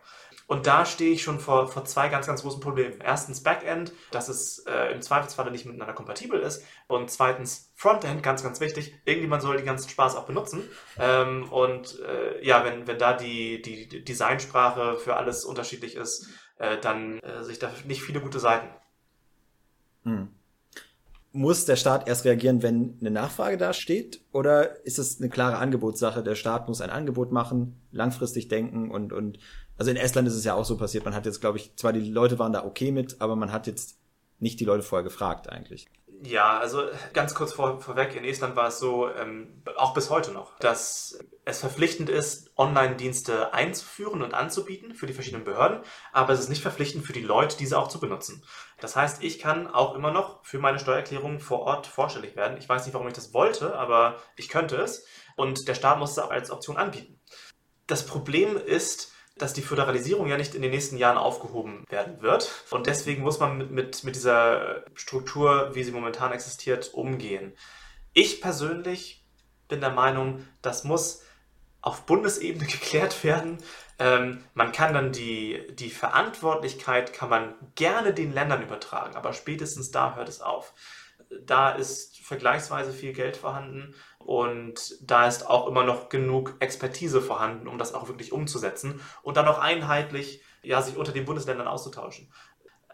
[0.49, 3.03] Und da stehe ich schon vor, vor zwei ganz, ganz großen Problemen.
[3.05, 6.65] Erstens Backend, dass es äh, im Zweifelsfalle nicht miteinander kompatibel ist.
[6.87, 8.95] Und zweitens Frontend, ganz, ganz wichtig.
[9.05, 10.63] Irgendjemand soll den ganzen Spaß auch benutzen.
[10.99, 16.79] Ähm, und äh, ja, wenn, wenn da die, die Designsprache für alles unterschiedlich ist, äh,
[16.81, 18.69] dann äh, sich da nicht viele gute Seiten.
[20.05, 20.29] Hm.
[21.33, 24.23] Muss der Staat erst reagieren, wenn eine Nachfrage da steht?
[24.33, 26.23] Oder ist es eine klare Angebotssache?
[26.23, 29.39] Der Staat muss ein Angebot machen, langfristig denken und, und
[29.79, 31.05] also in Estland ist es ja auch so passiert.
[31.05, 33.67] Man hat jetzt, glaube ich, zwar die Leute waren da okay mit, aber man hat
[33.67, 33.99] jetzt
[34.41, 35.89] nicht die Leute vorher gefragt eigentlich.
[36.23, 40.33] Ja, also ganz kurz vor, vorweg, in Estland war es so, ähm, auch bis heute
[40.33, 45.81] noch, dass es verpflichtend ist, Online-Dienste einzuführen und anzubieten für die verschiedenen Behörden,
[46.13, 48.43] aber es ist nicht verpflichtend für die Leute, diese auch zu benutzen.
[48.81, 52.59] Das heißt, ich kann auch immer noch für meine Steuererklärung vor Ort vorstellig werden.
[52.59, 56.13] Ich weiß nicht, warum ich das wollte, aber ich könnte es und der Staat muss
[56.13, 57.21] es auch als Option anbieten.
[57.87, 62.51] Das Problem ist, dass die Föderalisierung ja nicht in den nächsten Jahren aufgehoben werden wird.
[62.71, 67.53] Und deswegen muss man mit, mit, mit dieser Struktur, wie sie momentan existiert, umgehen.
[68.13, 69.25] Ich persönlich
[69.69, 71.23] bin der Meinung, das muss
[71.81, 73.59] auf Bundesebene geklärt werden.
[73.99, 79.91] Ähm, man kann dann die, die Verantwortlichkeit kann man gerne den Ländern übertragen, aber spätestens
[79.91, 80.73] da hört es auf.
[81.45, 87.69] Da ist vergleichsweise viel Geld vorhanden und da ist auch immer noch genug Expertise vorhanden,
[87.69, 92.33] um das auch wirklich umzusetzen und dann auch einheitlich ja, sich unter den Bundesländern auszutauschen.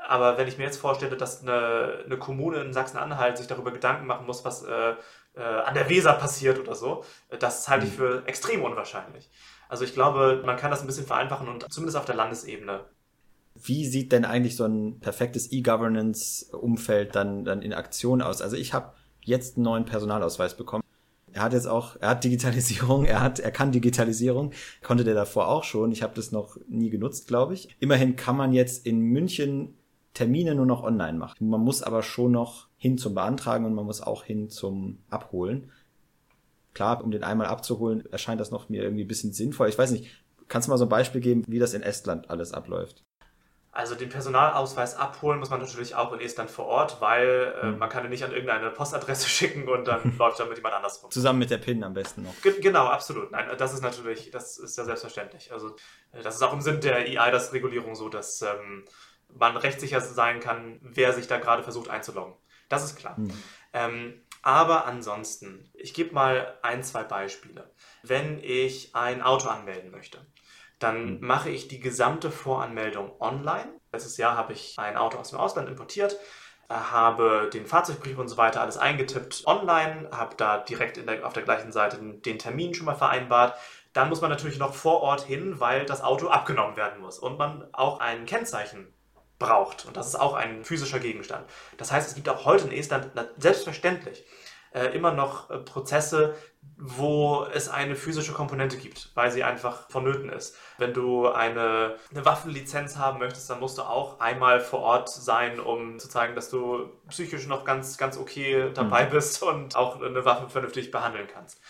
[0.07, 4.07] Aber wenn ich mir jetzt vorstelle, dass eine, eine Kommune in Sachsen-Anhalt sich darüber Gedanken
[4.07, 4.97] machen muss, was äh,
[5.37, 7.05] äh, an der Weser passiert oder so,
[7.39, 7.97] das halte ich mhm.
[7.97, 9.31] für extrem unwahrscheinlich.
[9.69, 12.85] Also ich glaube, man kann das ein bisschen vereinfachen und zumindest auf der Landesebene.
[13.55, 18.43] Wie sieht denn eigentlich so ein perfektes E-Governance-Umfeld dann, dann in Aktion aus?
[18.43, 18.93] Also ich habe
[19.23, 20.85] jetzt einen neuen Personalausweis bekommen
[21.35, 25.49] er hat jetzt auch, er hat Digitalisierung, er hat, er kann Digitalisierung, konnte der davor
[25.49, 25.91] auch schon.
[25.93, 27.77] Ich habe das noch nie genutzt, glaube ich.
[27.81, 29.75] Immerhin kann man jetzt in München
[30.15, 31.49] Termine nur noch online machen.
[31.49, 35.73] Man muss aber schon noch hin zum Beantragen und man muss auch hin zum Abholen.
[36.75, 39.71] Klar, um den einmal abzuholen, erscheint das noch mir irgendwie ein bisschen sinnvoll.
[39.71, 42.53] Ich weiß nicht, kannst du mal so ein Beispiel geben, wie das in Estland alles
[42.53, 43.03] abläuft?
[43.73, 47.79] Also den Personalausweis abholen muss man natürlich auch in Estland vor Ort, weil äh, mhm.
[47.79, 51.11] man kann ihn nicht an irgendeine Postadresse schicken und dann läuft damit jemand anders rum.
[51.11, 52.39] Zusammen mit der PIN am besten noch.
[52.43, 53.31] Ge genau, absolut.
[53.31, 55.53] Nein, das ist natürlich, das ist ja selbstverständlich.
[55.53, 55.75] Also
[56.13, 58.85] äh, das ist auch im Sinn der EI, das Regulierung so, dass ähm,
[59.39, 62.35] man rechtssicher sein kann, wer sich da gerade versucht einzuloggen.
[62.75, 63.19] Das ist klar.
[63.19, 63.43] Mhm.
[63.73, 67.71] Ähm, aber ansonsten, ich gebe mal ein, zwei Beispiele.
[68.03, 70.19] Wenn ich ein Auto anmelden möchte,
[70.79, 71.27] dann mhm.
[71.27, 73.81] mache ich die gesamte Voranmeldung online.
[73.93, 76.19] Letztes Jahr habe ich ein Auto aus dem Ausland importiert,
[76.69, 81.33] äh, habe den Fahrzeugbrief und so weiter alles eingetippt online, habe da direkt der, auf
[81.33, 83.59] der gleichen Seite den, den Termin schon mal vereinbart.
[83.95, 87.39] Dann muss man natürlich noch vor Ort hin, weil das Auto abgenommen werden muss und
[87.39, 88.93] man auch ein Kennzeichen
[89.39, 89.87] braucht.
[89.87, 91.47] Und das ist auch ein physischer Gegenstand.
[91.77, 94.25] Das heißt, es gibt auch heute in Estland selbstverständlich
[94.75, 96.35] äh, immer noch äh, Prozesse,
[96.77, 100.57] wo es eine physische Komponente gibt, weil sie einfach vonnöten ist.
[100.79, 105.61] Wenn du eine, eine Waffenlizenz haben möchtest, dann musst du auch einmal vor Ort sein,
[105.61, 109.11] um zu zeigen, dass du psychisch noch ganz, ganz okay dabei mhm.
[109.11, 111.61] bist und auch eine Waffe vernünftig behandeln kannst.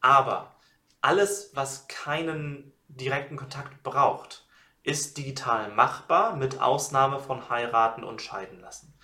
[0.00, 0.56] Aber
[1.00, 4.47] alles, was keinen direkten Kontakt braucht,
[4.88, 8.98] ist digital machbar, mit Ausnahme von heiraten und scheiden lassen.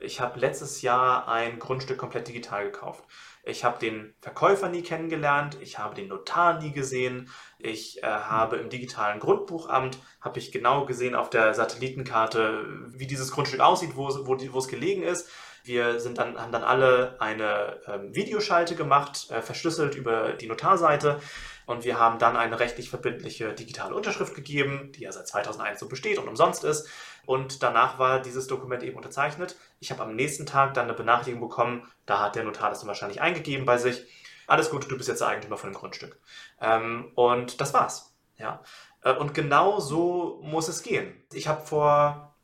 [0.00, 3.04] Ich habe letztes Jahr ein Grundstück komplett digital gekauft.
[3.44, 8.56] Ich habe den Verkäufer nie kennengelernt, ich habe den Notar nie gesehen, ich äh, habe
[8.56, 14.08] im digitalen Grundbuchamt, habe ich genau gesehen auf der Satellitenkarte, wie dieses Grundstück aussieht, wo,
[14.08, 15.30] wo, es gelegen ist.
[15.64, 21.20] Wir sind dann, haben dann alle eine ähm, Videoschalte gemacht, äh, verschlüsselt über die Notarseite.
[21.66, 25.88] Und wir haben dann eine rechtlich verbindliche digitale Unterschrift gegeben, die ja seit 2001 so
[25.88, 26.88] besteht und umsonst ist.
[27.26, 29.56] Und danach war dieses Dokument eben unterzeichnet.
[29.80, 32.88] Ich habe am nächsten Tag dann eine Benachrichtigung bekommen, da hat der Notar das dann
[32.88, 34.06] wahrscheinlich eingegeben bei sich.
[34.46, 36.20] Alles gut, du bist jetzt der Eigentümer von dem Grundstück.
[36.60, 38.14] Ähm, und das war's.
[38.38, 38.62] Ja.
[39.02, 41.24] Äh, und genau so muss es gehen.
[41.32, 42.35] Ich habe vor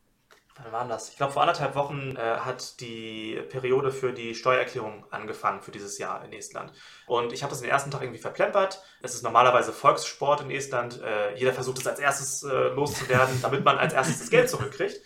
[0.57, 1.09] wann war das?
[1.11, 5.99] Ich glaube, vor anderthalb Wochen äh, hat die Periode für die Steuererklärung angefangen für dieses
[5.99, 6.73] Jahr in Estland.
[7.07, 8.83] Und ich habe das den ersten Tag irgendwie verplempert.
[9.01, 11.01] Es ist normalerweise Volkssport in Estland.
[11.03, 15.01] Äh, jeder versucht es als erstes äh, loszuwerden, damit man als erstes das Geld zurückkriegt.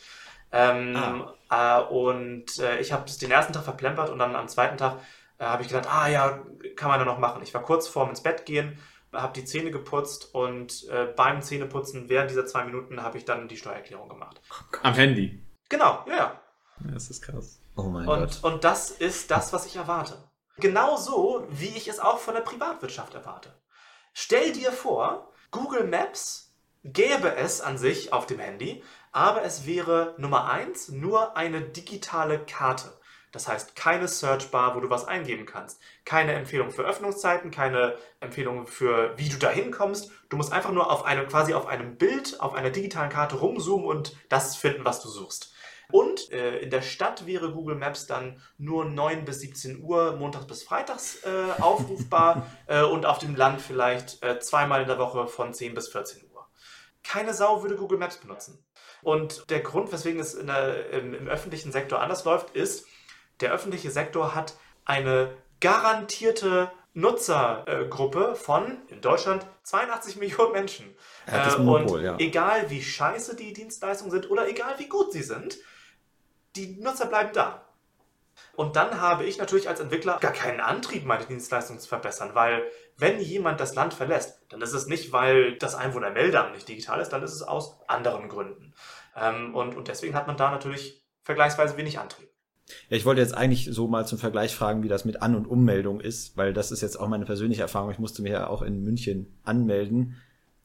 [0.52, 1.80] Ähm, ah.
[1.80, 5.00] Äh, und äh, ich habe den ersten Tag verplempert und dann am zweiten Tag
[5.38, 6.40] äh, habe ich gedacht, ah ja,
[6.76, 7.42] kann man ja noch machen.
[7.42, 8.78] Ich war kurz vorm ins Bett gehen
[9.20, 13.48] habe die Zähne geputzt und äh, beim Zähneputzen während dieser zwei Minuten habe ich dann
[13.48, 14.40] die Steuererklärung gemacht.
[14.82, 15.42] Am Handy?
[15.68, 16.40] Genau, ja, ja.
[16.92, 17.60] Das ist krass.
[17.76, 18.52] Oh mein Und, Gott.
[18.52, 20.16] und das ist das, was ich erwarte.
[20.58, 23.54] Genauso, wie ich es auch von der Privatwirtschaft erwarte.
[24.14, 30.14] Stell dir vor, Google Maps gäbe es an sich auf dem Handy, aber es wäre
[30.18, 32.92] Nummer eins nur eine digitale Karte.
[33.32, 35.80] Das heißt, keine Searchbar, wo du was eingeben kannst.
[36.04, 40.10] Keine Empfehlung für Öffnungszeiten, keine Empfehlung für, wie du da hinkommst.
[40.28, 43.86] Du musst einfach nur auf einem, quasi auf einem Bild, auf einer digitalen Karte rumzoomen
[43.86, 45.52] und das finden, was du suchst.
[45.90, 50.46] Und äh, in der Stadt wäre Google Maps dann nur 9 bis 17 Uhr, montags
[50.46, 55.28] bis freitags äh, aufrufbar äh, und auf dem Land vielleicht äh, zweimal in der Woche
[55.28, 56.46] von 10 bis 14 Uhr.
[57.04, 58.64] Keine Sau würde Google Maps benutzen.
[59.02, 62.86] Und der Grund, weswegen es der, im, im öffentlichen Sektor anders läuft, ist,
[63.40, 70.96] der öffentliche Sektor hat eine garantierte Nutzergruppe von in Deutschland 82 Millionen Menschen.
[71.26, 72.16] Hat das Äh, Monopol, und ja.
[72.18, 75.58] egal wie scheiße die Dienstleistungen sind oder egal wie gut sie sind,
[76.56, 77.66] die Nutzer bleiben da.
[78.54, 82.64] Und dann habe ich natürlich als Entwickler gar keinen Antrieb, meine Dienstleistung zu verbessern, weil
[82.96, 87.10] wenn jemand das Land verlässt, dann ist es nicht, weil das Einwohnermeldeamt nicht digital ist,
[87.10, 88.74] dann ist es aus anderen Gründen.
[89.14, 92.30] Ähm, und, und deswegen hat man da natürlich vergleichsweise wenig Antrieb.
[92.88, 95.46] Ja, ich wollte jetzt eigentlich so mal zum Vergleich fragen, wie das mit An- und
[95.46, 97.90] Ummeldung ist, weil das ist jetzt auch meine persönliche Erfahrung.
[97.90, 100.16] Ich musste mich ja auch in München anmelden.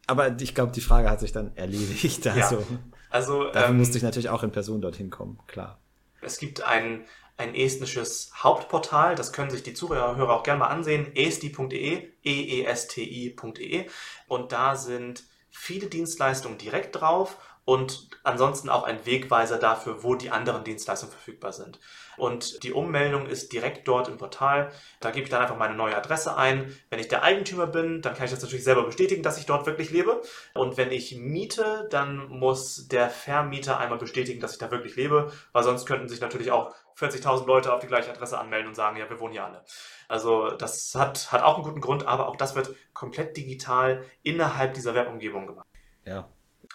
[0.07, 2.25] Aber ich glaube, die Frage hat sich dann erledigt.
[2.25, 2.33] Ja.
[2.33, 2.65] Also,
[3.11, 5.79] Also dafür ähm, musste ich natürlich auch in Person dorthin kommen, klar.
[6.21, 7.05] Es gibt ein,
[7.37, 13.85] ein estnisches Hauptportal, das können sich die Zuhörer auch gerne mal ansehen, esti.de, eesti.de.
[14.27, 20.31] Und da sind viele Dienstleistungen direkt drauf und ansonsten auch ein Wegweiser dafür, wo die
[20.31, 21.79] anderen Dienstleistungen verfügbar sind.
[22.17, 24.71] Und die Ummeldung ist direkt dort im Portal.
[24.99, 26.75] Da gebe ich dann einfach meine neue Adresse ein.
[26.89, 29.65] Wenn ich der Eigentümer bin, dann kann ich das natürlich selber bestätigen, dass ich dort
[29.65, 30.21] wirklich lebe.
[30.53, 35.31] Und wenn ich miete, dann muss der Vermieter einmal bestätigen, dass ich da wirklich lebe,
[35.53, 38.97] weil sonst könnten sich natürlich auch 40.000 Leute auf die gleiche Adresse anmelden und sagen,
[38.97, 39.63] ja, wir wohnen hier alle.
[40.07, 44.73] Also das hat, hat auch einen guten Grund, aber auch das wird komplett digital innerhalb
[44.73, 45.65] dieser Webumgebung gemacht.
[46.05, 46.27] Ja,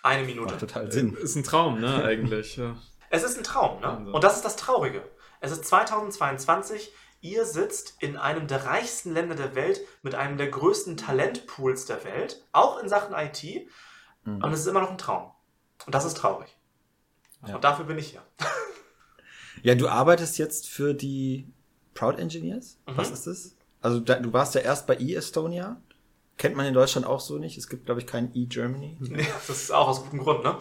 [0.07, 0.53] Eine Minute.
[0.53, 1.15] macht total Sinn.
[1.15, 2.57] Ist ein Traum, ne, eigentlich.
[2.57, 2.77] Ja.
[3.11, 3.87] Es ist ein Traum, ne?
[3.87, 4.15] Wahnsinn.
[4.15, 5.03] Und das ist das Traurige.
[5.41, 10.49] Es ist 2022, ihr sitzt in einem der reichsten Länder der Welt mit einem der
[10.49, 13.43] größten Talentpools der Welt, auch in Sachen IT,
[14.25, 14.43] Mhm.
[14.43, 15.31] und es ist immer noch ein Traum.
[15.87, 16.57] Und das ist traurig.
[17.47, 17.55] Ja.
[17.57, 18.23] Und dafür bin ich hier.
[19.63, 21.51] Ja, du arbeitest jetzt für die
[21.95, 22.79] Proud Engineers?
[22.87, 22.97] Mhm.
[22.99, 23.57] Was ist das?
[23.81, 25.81] Also da, du warst ja erst bei eEstonia.
[26.39, 27.57] Kennt man in Deutschland auch so nicht.
[27.57, 28.99] Es gibt, glaube ich, kein e-Germany.
[29.01, 30.59] Nee, das ist auch aus gutem Grund, ne?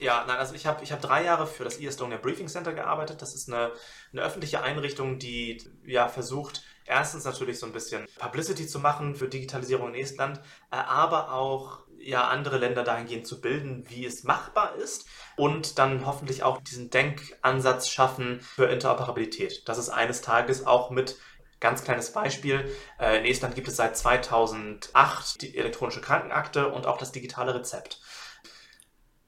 [0.00, 3.20] Ja, nein, also ich habe ich hab drei Jahre für das eStonia Briefing Center gearbeitet.
[3.20, 3.72] Das ist eine,
[4.12, 9.28] eine öffentliche Einrichtung, die ja versucht, erstens natürlich so ein bisschen Publicity zu machen für
[9.28, 10.38] Digitalisierung in Estland,
[10.70, 16.06] äh, aber auch ja andere Länder dahingehend zu bilden, wie es machbar ist und dann
[16.06, 19.68] hoffentlich auch diesen Denkansatz schaffen für Interoperabilität.
[19.68, 21.16] Das ist eines Tages auch mit
[21.60, 22.70] Ganz kleines Beispiel.
[23.00, 28.00] äh, In Estland gibt es seit 2008 die elektronische Krankenakte und auch das digitale Rezept.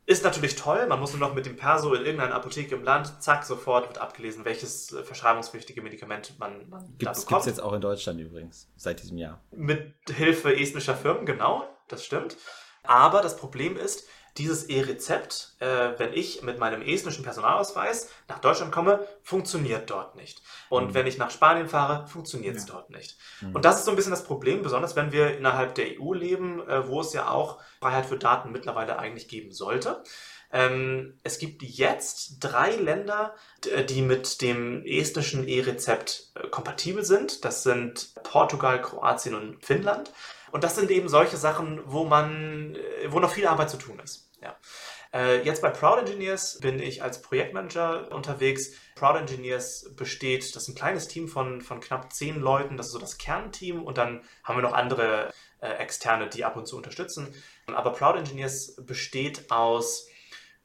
[0.07, 3.23] Ist natürlich toll, man muss nur noch mit dem Perso in irgendeiner Apotheke im Land,
[3.23, 7.45] zack, sofort wird abgelesen, welches äh, verschreibungspflichtige Medikament man, man da Gibt's, bekommt.
[7.45, 9.41] gibt's jetzt auch in Deutschland übrigens, seit diesem Jahr.
[9.53, 12.37] Mit Hilfe estnischer Firmen, genau, das stimmt.
[12.83, 14.05] Aber das Problem ist,
[14.39, 20.43] dieses E-Rezept, äh, wenn ich mit meinem estnischen Personalausweis nach Deutschland komme, funktioniert dort nicht.
[20.69, 20.95] Und Mhm.
[20.95, 22.75] wenn ich nach Spanien fahre, funktioniert es Ja.
[22.75, 23.17] dort nicht.
[23.41, 23.55] Mhm.
[23.57, 26.67] Und das ist so ein bisschen das Problem, besonders wenn wir innerhalb der EU leben,
[26.69, 30.03] äh, wo es ja auch Freiheit für Daten mittlerweile eigentlich geben sollte.
[30.53, 33.35] Ähm, es gibt jetzt drei Länder,
[33.89, 37.45] die mit dem estnischen E-Rezept äh, kompatibel sind.
[37.45, 40.11] Das sind Portugal, Kroatien und Finnland.
[40.53, 42.77] Und das sind eben solche Sachen, wo man,
[43.09, 44.31] wo noch viel Arbeit zu tun ist.
[44.43, 44.57] Ja.
[45.13, 48.73] Äh, Jetzt bei Proud Engineers bin ich als Projektmanager unterwegs.
[48.95, 52.93] Proud Engineers besteht, das ist ein kleines Team von, von knapp zehn Leuten, das ist
[52.93, 56.77] so das Kernteam und dann haben wir noch andere äh, Externe, die ab und zu
[56.77, 57.35] unterstützen.
[57.67, 60.07] Aber Proud Engineers besteht aus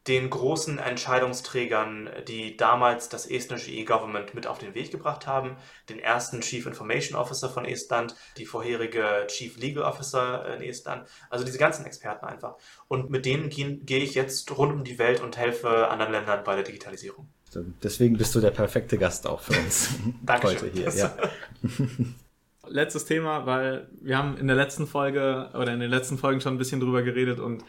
[0.08, 5.58] den großen Entscheidungsträgern, die damals das estnische E-Government mit auf den Weg gebracht haben,
[5.90, 11.44] den ersten Chief Information Officer von Estland, die vorherige Chief Legal Officer in Estland, also
[11.44, 12.56] diese ganzen Experten einfach.
[12.88, 16.56] Und mit denen gehe ich jetzt rund um die Welt und helfe anderen Ländern bei
[16.56, 17.28] der Digitalisierung.
[17.82, 19.90] Deswegen bist du der perfekte Gast auch für uns
[20.24, 20.60] Dankeschön.
[20.62, 20.90] heute hier.
[20.94, 21.16] Ja.
[22.68, 26.56] Letztes Thema, weil wir haben in der letzten Folge oder in den letzten Folgen schon
[26.56, 27.64] ein bisschen drüber geredet und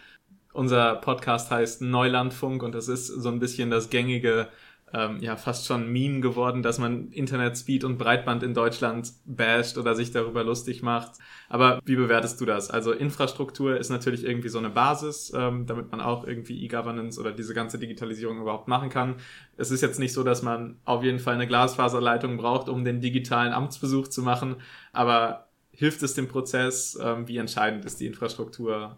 [0.57, 4.49] unser Podcast heißt Neulandfunk und das ist so ein bisschen das gängige
[4.93, 9.79] ähm, ja fast schon Meme geworden, dass man Internet Speed und Breitband in Deutschland basht
[9.79, 11.19] oder sich darüber lustig macht.
[11.49, 12.71] Aber wie bewertest du das?
[12.71, 17.33] Also Infrastruktur ist natürlich irgendwie so eine Basis, ähm, damit man auch irgendwie E-Governance oder
[17.33, 19.17] diese ganze Digitalisierung überhaupt machen kann.
[19.57, 23.01] Es ist jetzt nicht so, dass man auf jeden Fall eine Glasfaserleitung braucht, um den
[23.01, 24.57] digitalen Amtsbesuch zu machen,
[24.93, 26.99] aber hilft es dem Prozess?
[27.03, 28.97] Ähm, wie entscheidend ist die Infrastruktur?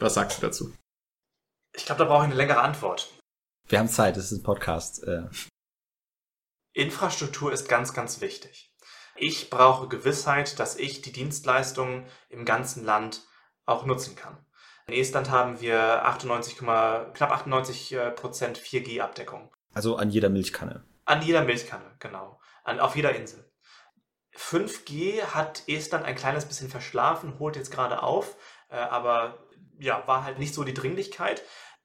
[0.00, 0.72] Was sagst du dazu?
[1.74, 3.12] Ich glaube, da brauche ich eine längere Antwort.
[3.68, 5.04] Wir haben Zeit, es ist ein Podcast.
[5.04, 5.28] Äh.
[6.72, 8.74] Infrastruktur ist ganz, ganz wichtig.
[9.14, 13.26] Ich brauche Gewissheit, dass ich die Dienstleistungen im ganzen Land
[13.66, 14.38] auch nutzen kann.
[14.86, 19.54] In Estland haben wir 98, knapp 98 äh, Prozent 4G-Abdeckung.
[19.74, 20.82] Also an jeder Milchkanne.
[21.04, 22.40] An jeder Milchkanne, genau.
[22.64, 23.52] An, auf jeder Insel.
[24.34, 28.36] 5G hat Estland ein kleines bisschen verschlafen, holt jetzt gerade auf,
[28.70, 29.38] äh, aber
[29.80, 31.42] ja, war halt nicht so die Dringlichkeit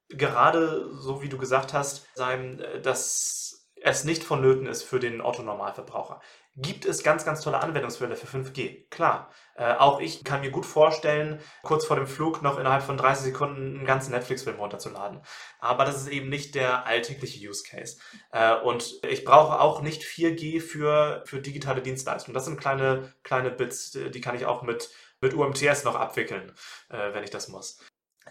[0.10, 6.22] gerade so wie du gesagt hast, äh, dass es nicht vonnöten ist für den Otto-Normalverbraucher.
[6.58, 8.90] Gibt es ganz, ganz tolle Anwendungsfälle für 5G?
[8.90, 9.30] Klar.
[9.58, 13.26] Äh, auch ich kann mir gut vorstellen, kurz vor dem Flug noch innerhalb von 30
[13.26, 15.22] Sekunden einen ganzen Netflix-Film runterzuladen.
[15.60, 17.98] Aber das ist eben nicht der alltägliche Use Case.
[18.32, 22.34] Äh, und ich brauche auch nicht 4G für, für digitale Dienstleistungen.
[22.34, 24.90] Das sind kleine, kleine Bits, die kann ich auch mit,
[25.26, 26.54] mit UMTS noch abwickeln,
[26.90, 27.80] äh, wenn ich das muss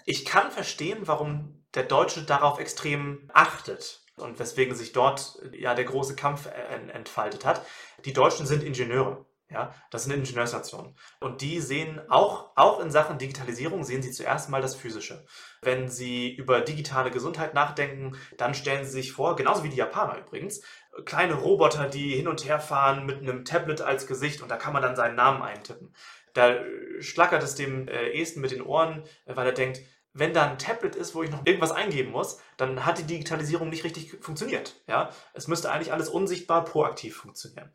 [0.05, 5.85] ich kann verstehen, warum der Deutsche darauf extrem achtet und weswegen sich dort ja der
[5.85, 6.49] große Kampf
[6.93, 7.65] entfaltet hat.
[8.05, 9.25] Die Deutschen sind Ingenieure.
[9.51, 10.97] Ja, das sind Ingenieursnationen.
[11.21, 15.27] Und die sehen auch, auch in Sachen Digitalisierung sehen sie zuerst mal das Physische.
[15.61, 20.19] Wenn sie über digitale Gesundheit nachdenken, dann stellen sie sich vor, genauso wie die Japaner
[20.19, 20.63] übrigens,
[21.05, 24.73] kleine Roboter, die hin und her fahren mit einem Tablet als Gesicht und da kann
[24.73, 25.95] man dann seinen Namen eintippen.
[26.35, 26.57] Da
[27.01, 29.81] schlackert es dem äh, Esten mit den Ohren, weil er denkt,
[30.13, 33.69] wenn da ein Tablet ist, wo ich noch irgendwas eingeben muss, dann hat die Digitalisierung
[33.69, 34.77] nicht richtig funktioniert.
[34.87, 35.11] Ja?
[35.33, 37.73] Es müsste eigentlich alles unsichtbar proaktiv funktionieren.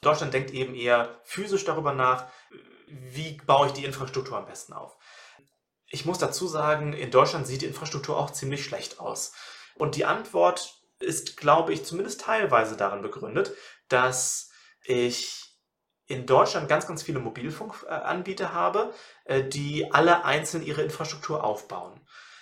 [0.00, 2.26] Deutschland denkt eben eher physisch darüber nach,
[2.86, 4.96] wie baue ich die Infrastruktur am besten auf.
[5.86, 9.32] Ich muss dazu sagen, in Deutschland sieht die Infrastruktur auch ziemlich schlecht aus.
[9.74, 13.52] Und die Antwort ist, glaube ich, zumindest teilweise darin begründet,
[13.88, 14.50] dass
[14.84, 15.39] ich
[16.10, 18.92] in Deutschland ganz, ganz viele Mobilfunkanbieter habe,
[19.24, 22.00] äh, die alle einzeln ihre Infrastruktur aufbauen.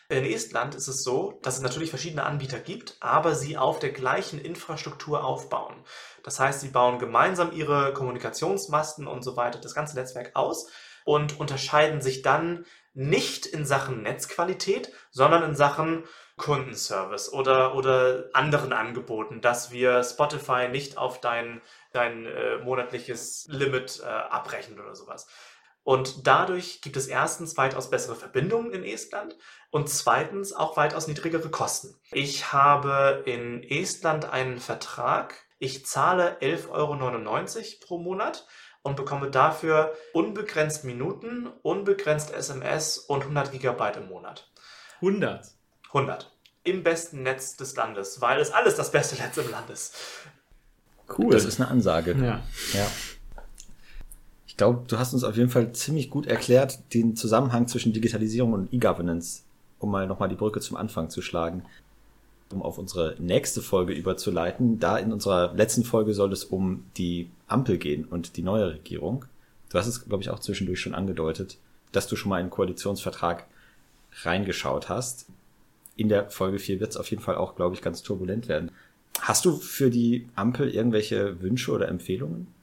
[0.09, 3.91] In Estland ist es so, dass es natürlich verschiedene Anbieter gibt, aber sie auf der
[3.91, 5.75] gleichen Infrastruktur aufbauen.
[6.23, 10.71] Das heißt, sie bauen gemeinsam ihre Kommunikationsmasten und so weiter, das ganze Netzwerk aus
[11.05, 16.05] und unterscheiden sich dann nicht in Sachen Netzqualität, sondern in Sachen
[16.39, 21.61] Kundenservice oder, oder anderen Angeboten, dass wir Spotify nicht auf dein,
[21.93, 25.27] dein äh, monatliches Limit äh, abrechnen oder sowas.
[25.89, 29.37] Und dadurch gibt es erstens weitaus bessere Verbindungen in Estland
[29.71, 31.95] und zweitens auch weitaus niedrigere Kosten.
[32.11, 35.47] Ich habe in Estland einen Vertrag.
[35.59, 38.47] Ich zahle 11,99 Euro pro Monat
[38.83, 44.51] und bekomme dafür unbegrenzt Minuten, unbegrenzt SMS und 100 Gigabyte im Monat.
[44.97, 45.58] 100?
[45.89, 46.31] 100.
[46.65, 49.95] Im besten Netz des Landes, weil es alles das beste Netz im Land ist.
[51.17, 51.31] Cool.
[51.33, 52.13] Das ist eine Ansage.
[52.13, 52.43] Ja.
[52.75, 52.87] ja.
[54.47, 58.53] Ich glaube, du hast uns auf jeden Fall ziemlich gut erklärt, den Zusammenhang zwischen Digitalisierung
[58.53, 59.43] und E-Governance,
[59.79, 61.65] um mal nochmal die Brücke zum Anfang zu schlagen.
[62.53, 67.31] Um auf unsere nächste Folge überzuleiten, da in unserer letzten Folge soll es um die
[67.47, 69.27] Ampel gehen und die neue Regierung.
[69.69, 71.59] Du hast es, glaube ich, auch zwischendurch schon angedeutet,
[71.93, 73.47] dass du schon mal in einen Koalitionsvertrag
[74.23, 75.27] reingeschaut hast.
[75.99, 78.71] In der Folge 4 wird es auf jeden Fall auch, glaube ich, ganz turbulent werden.
[79.21, 82.55] Hast du für die Ampel irgendwelche Wünsche oder Empfehlungen?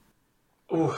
[0.71, 0.93] Uh,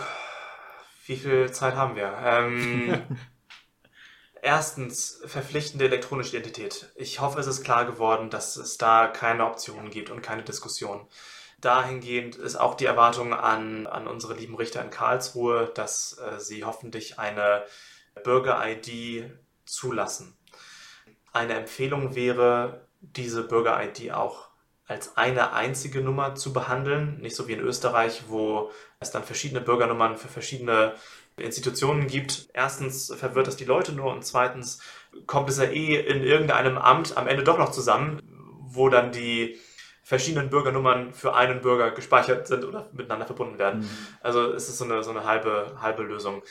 [1.07, 2.13] wie viel Zeit haben wir?
[2.23, 3.01] Ähm,
[4.43, 6.91] erstens, verpflichtende elektronische Identität.
[6.95, 11.07] Ich hoffe, es ist klar geworden, dass es da keine Optionen gibt und keine Diskussion.
[11.59, 16.65] Dahingehend ist auch die Erwartung an, an unsere lieben Richter in Karlsruhe, dass äh, sie
[16.65, 17.63] hoffentlich eine
[18.23, 19.31] Bürger-ID
[19.65, 20.36] zulassen.
[21.37, 24.47] Eine Empfehlung wäre, diese Bürger-ID auch
[24.87, 29.61] als eine einzige Nummer zu behandeln, nicht so wie in Österreich, wo es dann verschiedene
[29.61, 30.95] Bürgernummern für verschiedene
[31.35, 32.49] Institutionen gibt.
[32.53, 34.81] Erstens verwirrt das die Leute nur und zweitens
[35.27, 38.19] kommt es ja eh in irgendeinem Amt am Ende doch noch zusammen,
[38.61, 39.59] wo dann die
[40.01, 43.81] verschiedenen Bürgernummern für einen Bürger gespeichert sind oder miteinander verbunden werden.
[43.81, 43.89] Mhm.
[44.21, 46.41] Also es ist so eine, so eine halbe, halbe Lösung.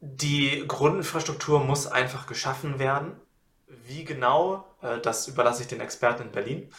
[0.00, 3.20] Die Grundinfrastruktur muss einfach geschaffen werden.
[3.66, 6.72] Wie genau, äh, das überlasse ich den Experten in Berlin.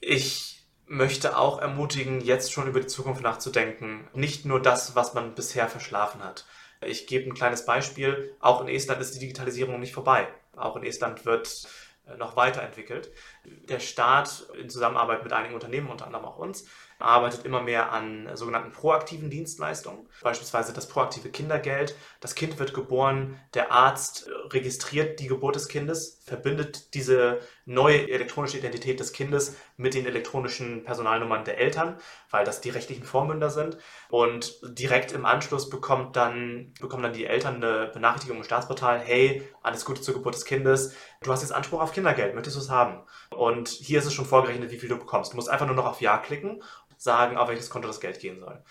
[0.00, 4.08] Ich möchte auch ermutigen, jetzt schon über die Zukunft nachzudenken.
[4.12, 6.46] Nicht nur das, was man bisher verschlafen hat.
[6.84, 8.34] Ich gebe ein kleines Beispiel.
[8.40, 10.26] Auch in Estland ist die Digitalisierung nicht vorbei.
[10.56, 11.68] Auch in Estland wird
[12.06, 13.12] äh, noch weiterentwickelt.
[13.44, 16.66] Der Staat in Zusammenarbeit mit einigen Unternehmen, unter anderem auch uns,
[17.00, 21.96] arbeitet immer mehr an sogenannten proaktiven Dienstleistungen, beispielsweise das proaktive Kindergeld.
[22.20, 28.56] Das Kind wird geboren, der Arzt registriert die Geburt des Kindes, verbindet diese neue elektronische
[28.56, 31.98] Identität des Kindes mit den elektronischen Personalnummern der Eltern,
[32.30, 33.76] weil das die rechtlichen Vormünder sind.
[34.08, 39.42] Und direkt im Anschluss bekommt dann, bekommen dann die Eltern eine Benachrichtigung im Staatsportal, hey,
[39.62, 42.70] alles Gute zur Geburt des Kindes, du hast jetzt Anspruch auf Kindergeld, möchtest du es
[42.70, 43.02] haben?
[43.30, 45.32] Und hier ist es schon vorgerechnet, wie viel du bekommst.
[45.32, 46.62] Du musst einfach nur noch auf Ja klicken
[46.96, 48.62] sagen, auf welches Konto das Geld gehen soll.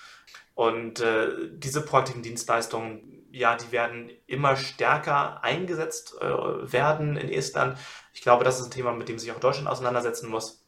[0.53, 6.27] Und äh, diese proaktiven Dienstleistungen, ja, die werden immer stärker eingesetzt äh,
[6.71, 7.77] werden in Estland.
[8.13, 10.65] Ich glaube, das ist ein Thema, mit dem sich auch Deutschland auseinandersetzen muss.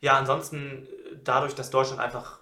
[0.00, 0.88] Ja, ansonsten
[1.22, 2.40] dadurch, dass Deutschland einfach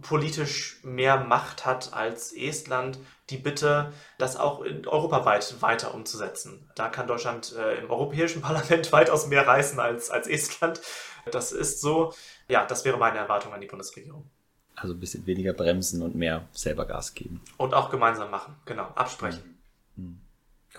[0.00, 2.98] politisch mehr Macht hat als Estland,
[3.30, 6.70] die Bitte, das auch europaweit weiter umzusetzen.
[6.74, 10.80] Da kann Deutschland äh, im Europäischen Parlament weitaus mehr reißen als, als Estland.
[11.30, 12.14] Das ist so.
[12.48, 14.30] Ja, das wäre meine Erwartung an die Bundesregierung.
[14.74, 17.40] Also ein bisschen weniger bremsen und mehr selber Gas geben.
[17.56, 19.42] Und auch gemeinsam machen, genau, absprechen.
[19.96, 20.18] Mhm.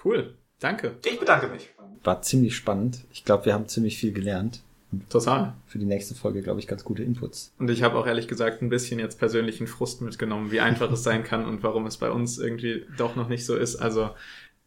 [0.03, 0.95] Cool, danke.
[1.05, 1.69] Ich bedanke mich.
[2.03, 3.05] War ziemlich spannend.
[3.11, 4.61] Ich glaube, wir haben ziemlich viel gelernt.
[5.09, 5.53] Total.
[5.65, 7.53] Für die nächste Folge, glaube ich, ganz gute Inputs.
[7.57, 11.03] Und ich habe auch ehrlich gesagt ein bisschen jetzt persönlichen Frust mitgenommen, wie einfach es
[11.03, 13.77] sein kann und warum es bei uns irgendwie doch noch nicht so ist.
[13.77, 14.11] Also,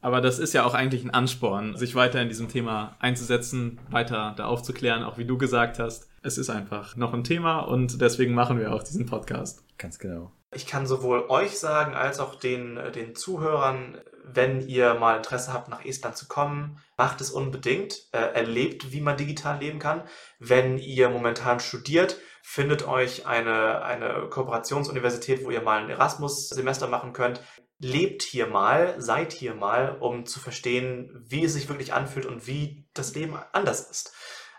[0.00, 4.34] aber das ist ja auch eigentlich ein Ansporn, sich weiter in diesem Thema einzusetzen, weiter
[4.36, 6.08] da aufzuklären, auch wie du gesagt hast.
[6.26, 9.62] Es ist einfach noch ein Thema und deswegen machen wir auch diesen Podcast.
[9.78, 10.32] Ganz genau.
[10.52, 15.68] Ich kann sowohl euch sagen als auch den, den Zuhörern, wenn ihr mal Interesse habt,
[15.68, 18.08] nach Estland zu kommen, macht es unbedingt.
[18.10, 20.02] Äh, erlebt, wie man digital leben kann.
[20.40, 27.12] Wenn ihr momentan studiert, findet euch eine, eine Kooperationsuniversität, wo ihr mal ein Erasmus-Semester machen
[27.12, 27.40] könnt.
[27.78, 32.48] Lebt hier mal, seid hier mal, um zu verstehen, wie es sich wirklich anfühlt und
[32.48, 34.12] wie das Leben anders ist.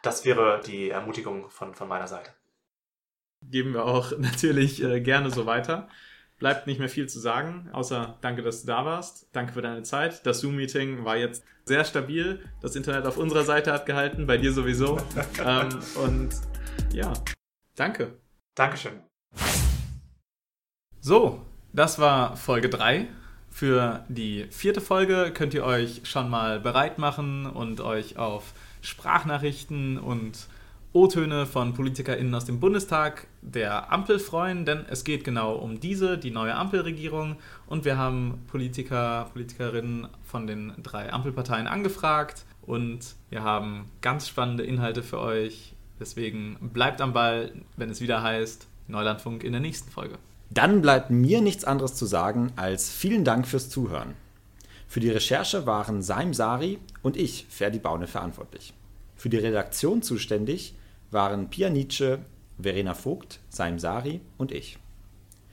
[0.03, 2.31] Das wäre die Ermutigung von, von meiner Seite
[3.41, 5.87] geben wir auch natürlich äh, gerne so weiter.
[6.39, 9.27] Bleibt nicht mehr viel zu sagen, außer danke, dass du da warst.
[9.31, 10.23] Danke für deine Zeit.
[10.25, 12.43] Das Zoom-Meeting war jetzt sehr stabil.
[12.61, 14.99] Das Internet auf unserer Seite hat gehalten, bei dir sowieso.
[15.43, 16.29] ähm, und
[16.93, 17.11] ja,
[17.75, 18.19] danke.
[18.53, 19.01] Dankeschön.
[20.99, 21.43] So,
[21.73, 23.07] das war Folge 3.
[23.49, 29.97] Für die vierte Folge könnt ihr euch schon mal bereit machen und euch auf Sprachnachrichten
[29.97, 30.47] und
[30.93, 36.17] O-Töne von PolitikerInnen aus dem Bundestag der Ampel freuen, denn es geht genau um diese,
[36.17, 37.35] die neue Ampelregierung.
[37.67, 44.63] Und wir haben Politiker, Politikerinnen von den drei Ampelparteien angefragt und wir haben ganz spannende
[44.63, 45.73] Inhalte für euch.
[45.99, 50.17] Deswegen bleibt am Ball, wenn es wieder heißt Neulandfunk in der nächsten Folge.
[50.49, 54.15] Dann bleibt mir nichts anderes zu sagen als vielen Dank fürs Zuhören.
[54.87, 58.73] Für die Recherche waren Saim Sari und ich, Ferdi Baune, verantwortlich.
[59.15, 60.75] Für die Redaktion zuständig
[61.11, 62.19] waren Pia Nietzsche,
[62.57, 64.77] Verena Vogt, Saim Sari und ich.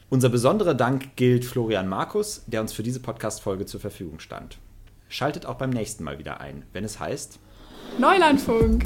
[0.08, 4.58] Unser besonderer Dank gilt Florian Markus, der uns für diese Podcast-Folge zur Verfügung stand.
[5.08, 7.40] Schaltet auch beim nächsten Mal wieder ein, wenn es heißt
[7.98, 8.84] Neulandfunk.